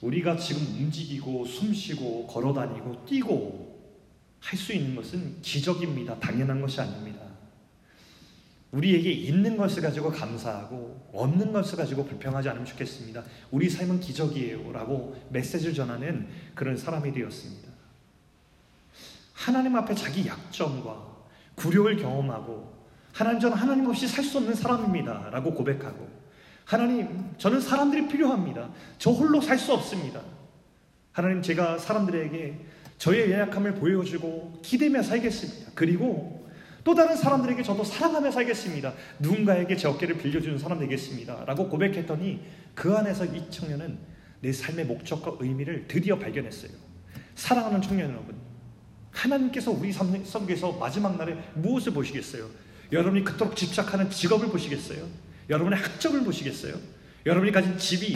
우리가 0.01 0.37
지금 0.37 0.63
움직이고 0.75 1.47
숨 1.47 1.73
쉬고 1.73 2.27
걸어 2.27 2.53
다니고 2.53 3.07
뛰고 3.07 3.95
할 4.41 4.59
수 4.59 4.73
있는 4.73 4.97
것은 4.97 5.41
기적입니다. 5.41 6.19
당연한 6.19 6.61
것이 6.61 6.81
아닙니다. 6.81 7.21
우리에게 8.73 9.11
있는 9.11 9.57
것을 9.57 9.83
가지고 9.83 10.11
감사하고 10.11 11.11
없는 11.13 11.53
것을 11.53 11.77
가지고 11.77 12.05
불평하지 12.07 12.49
않으면 12.49 12.67
좋겠습니다. 12.67 13.23
우리 13.51 13.69
삶은 13.69 14.01
기적이에요. 14.01 14.73
라고 14.73 15.15
메시지를 15.29 15.75
전하는 15.75 16.27
그런 16.55 16.77
사람이 16.77 17.13
되었습니다. 17.13 17.69
하나님 19.35 19.77
앞에 19.77 19.95
자기 19.95 20.27
약점과 20.27 21.13
굴욕을 21.57 21.97
경험하고 21.97 22.73
하나님 23.13 23.41
저는 23.41 23.57
하나님 23.57 23.87
없이 23.87 24.09
살 24.09 24.25
수 24.25 24.39
없는 24.39 24.55
사람입니다. 24.55 25.29
라고 25.31 25.53
고백하고 25.53 26.09
하나님 26.65 27.35
저는 27.37 27.61
사람들이 27.61 28.09
필요합니다. 28.09 28.71
저 28.97 29.11
홀로 29.11 29.41
살 29.43 29.59
수 29.59 29.75
없습니다. 29.75 30.23
하나님 31.13 31.43
제가 31.43 31.77
사람들에게 31.77 32.59
저의 32.97 33.33
연약함을 33.33 33.75
보여주고 33.75 34.61
기대며 34.63 35.03
살겠습니다. 35.03 35.73
그리고 35.75 36.42
또 36.85 36.95
다른 36.95 37.17
사람들에게 37.17 37.63
저도 37.63 37.85
사랑하며 37.85 38.31
살겠습니다. 38.31 38.93
누군가에게 39.21 39.77
제 39.77 39.87
어깨를 39.89 40.19
빌려주는 40.19 40.59
사람 40.59 40.79
되겠습니다. 40.81 41.45
라고 41.45 41.69
고백했더니 41.69 42.41
그 42.75 42.95
안에서 42.97 43.25
이 43.27 43.51
청년은 43.51 43.99
내 44.41 44.53
삶의 44.53 44.87
목적과 44.87 45.37
의미를 45.39 45.87
드디어 45.87 46.19
발견했어요. 46.19 46.73
사랑하는 47.37 47.81
청년 47.81 48.11
여러분, 48.11 48.35
하나님께서 49.13 49.71
우리 49.71 49.93
삶 49.93 50.25
속에서 50.25 50.73
마지막 50.73 51.17
날에 51.17 51.37
무엇을 51.55 51.93
보시겠어요? 51.93 52.49
여러분이 52.91 53.25
그토록 53.25 53.57
집착하는 53.57 54.11
직업을 54.11 54.49
보시겠어요? 54.49 55.07
여러분의 55.49 55.79
학점을 55.79 56.25
보시겠어요? 56.25 56.75
여러분이 57.25 57.53
가진 57.53 57.79
집이 57.79 58.15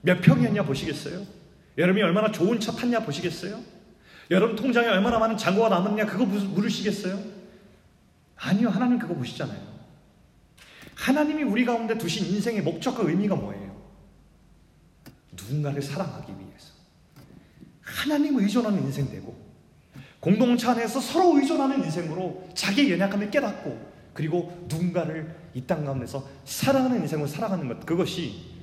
몇 0.00 0.20
평이었냐 0.22 0.64
보시겠어요? 0.64 1.24
여러분이 1.76 2.02
얼마나 2.02 2.32
좋은 2.32 2.58
차 2.58 2.72
탔냐 2.72 3.00
보시겠어요? 3.00 3.60
여러분 4.30 4.56
통장에 4.56 4.88
얼마나 4.88 5.18
많은 5.18 5.36
잔고가 5.36 5.68
남았냐 5.68 6.06
그거 6.06 6.24
물으시겠어요? 6.24 7.37
아니요, 8.38 8.68
하나님 8.68 8.98
그거 8.98 9.14
보시잖아요. 9.14 9.60
하나님이 10.94 11.42
우리 11.44 11.64
가운데 11.64 11.96
두신 11.96 12.26
인생의 12.26 12.62
목적과 12.62 13.02
의미가 13.04 13.36
뭐예요? 13.36 13.76
누군가를 15.36 15.80
사랑하기 15.80 16.32
위해서. 16.32 16.72
하나님 17.80 18.38
의존하는 18.38 18.82
인생 18.82 19.08
되고, 19.10 19.36
공동체 20.20 20.68
안에서 20.68 21.00
서로 21.00 21.38
의존하는 21.38 21.84
인생으로 21.84 22.48
자기의 22.54 22.92
연약함을 22.92 23.30
깨닫고, 23.30 23.88
그리고 24.12 24.66
누군가를 24.68 25.36
이 25.54 25.64
땅 25.66 25.84
가운데서 25.84 26.28
사랑하는 26.44 27.02
인생을 27.02 27.28
살아가는 27.28 27.66
것 27.68 27.86
그것이 27.86 28.58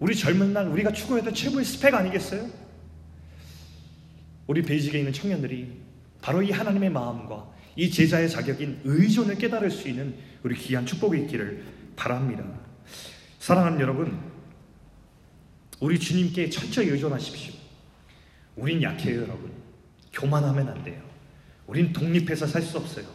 우리 0.00 0.14
젊은 0.16 0.52
날 0.52 0.66
우리가 0.68 0.92
추구했던 0.92 1.34
최고의 1.34 1.64
스펙 1.64 1.94
아니겠어요? 1.94 2.48
우리 4.48 4.62
베이직에 4.62 4.98
있는 4.98 5.12
청년들이 5.12 5.80
바로 6.20 6.42
이 6.42 6.50
하나님의 6.50 6.90
마음과 6.90 7.48
이 7.78 7.88
제자의 7.88 8.28
자격인 8.28 8.80
의존을 8.82 9.38
깨달을 9.38 9.70
수 9.70 9.88
있는 9.88 10.16
우리 10.42 10.56
귀한 10.56 10.84
축복이 10.84 11.16
있기를 11.22 11.62
바랍니다. 11.94 12.44
사랑하는 13.38 13.78
여러분, 13.78 14.18
우리 15.78 15.96
주님께 15.96 16.50
철저히 16.50 16.88
의존하십시오. 16.88 17.54
우린 18.56 18.82
약해요, 18.82 19.22
여러분. 19.22 19.52
교만하면 20.12 20.68
안 20.68 20.82
돼요. 20.82 21.00
우린 21.68 21.92
독립해서 21.92 22.48
살 22.48 22.62
수 22.62 22.78
없어요. 22.78 23.06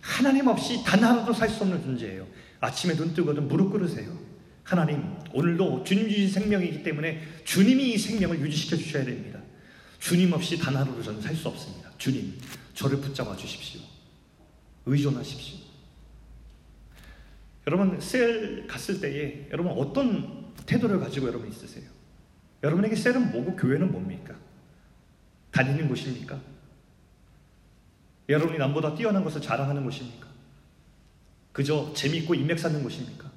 하나님 0.00 0.48
없이 0.48 0.82
단 0.84 1.04
하나도 1.04 1.32
살 1.32 1.48
수 1.48 1.62
없는 1.62 1.80
존재예요. 1.80 2.26
아침에 2.58 2.96
눈 2.96 3.14
뜨거든 3.14 3.46
무릎 3.46 3.70
꿇으세요. 3.70 4.18
하나님, 4.64 5.00
오늘도 5.32 5.84
주님 5.84 6.08
주신 6.08 6.28
생명이기 6.28 6.82
때문에 6.82 7.22
주님이 7.44 7.92
이 7.92 7.98
생명을 7.98 8.40
유지시켜 8.40 8.76
주셔야 8.78 9.04
됩니다. 9.04 9.38
주님 10.00 10.32
없이 10.32 10.58
단 10.58 10.74
하루도 10.74 11.04
저는 11.04 11.20
살 11.22 11.36
수 11.36 11.46
없습니다. 11.46 11.92
주님, 11.98 12.36
저를 12.74 12.98
붙잡아 13.00 13.36
주십시오. 13.36 13.87
의존하십시오. 14.88 15.58
여러분, 17.66 18.00
셀 18.00 18.66
갔을 18.66 19.00
때에 19.00 19.48
여러분 19.50 19.72
어떤 19.72 20.54
태도를 20.66 21.00
가지고 21.00 21.28
여러분 21.28 21.48
있으세요? 21.48 21.88
여러분에게 22.62 22.96
셀은 22.96 23.30
뭐고 23.30 23.56
교회는 23.56 23.92
뭡니까? 23.92 24.34
다니는 25.50 25.88
곳입니까? 25.88 26.40
여러분이 28.28 28.58
남보다 28.58 28.94
뛰어난 28.94 29.24
것을 29.24 29.40
자랑하는 29.40 29.84
곳입니까? 29.84 30.28
그저 31.52 31.92
재미있고 31.94 32.34
인맥 32.34 32.58
쌓는 32.58 32.82
곳입니까? 32.82 33.30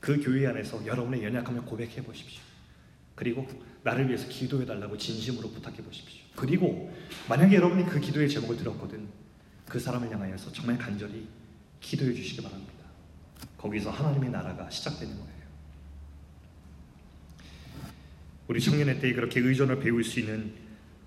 그 0.00 0.22
교회 0.22 0.46
안에서 0.46 0.84
여러분의 0.86 1.22
연약함을 1.24 1.62
고백해 1.62 2.02
보십시오. 2.02 2.42
그리고 3.14 3.46
나를 3.82 4.08
위해서 4.08 4.26
기도해 4.28 4.64
달라고 4.64 4.96
진심으로 4.96 5.50
부탁해 5.50 5.82
보십시오. 5.82 6.24
그리고 6.36 6.90
만약에 7.28 7.56
여러분이 7.56 7.84
그 7.86 8.00
기도의 8.00 8.28
제목을 8.30 8.56
들었거든 8.56 9.08
그 9.70 9.78
사람을 9.78 10.10
향하여서 10.10 10.52
정말 10.52 10.76
간절히 10.76 11.28
기도해 11.80 12.12
주시기 12.12 12.42
바랍니다. 12.42 12.84
거기서 13.56 13.90
하나님의 13.90 14.30
나라가 14.30 14.68
시작되는 14.68 15.14
거예요. 15.14 15.30
우리 18.48 18.60
청년의 18.60 19.00
때에 19.00 19.12
그렇게 19.12 19.38
의존을 19.38 19.78
배울 19.78 20.02
수 20.02 20.18
있는 20.18 20.52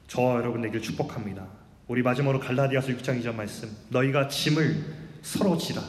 저와 0.07 0.37
여러분 0.37 0.61
되길 0.61 0.81
축복합니다. 0.81 1.45
우리 1.89 2.01
마지막으로 2.01 2.39
갈라디아서 2.39 2.87
6장 2.87 3.21
2절 3.21 3.35
말씀 3.35 3.69
너희가 3.89 4.29
짐을 4.29 4.81
서로 5.21 5.57
지라 5.57 5.83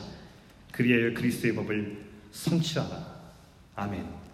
그리하여 0.73 1.15
그리스도의 1.15 1.55
법을 1.55 2.05
성취하라. 2.33 3.15
아멘. 3.77 4.24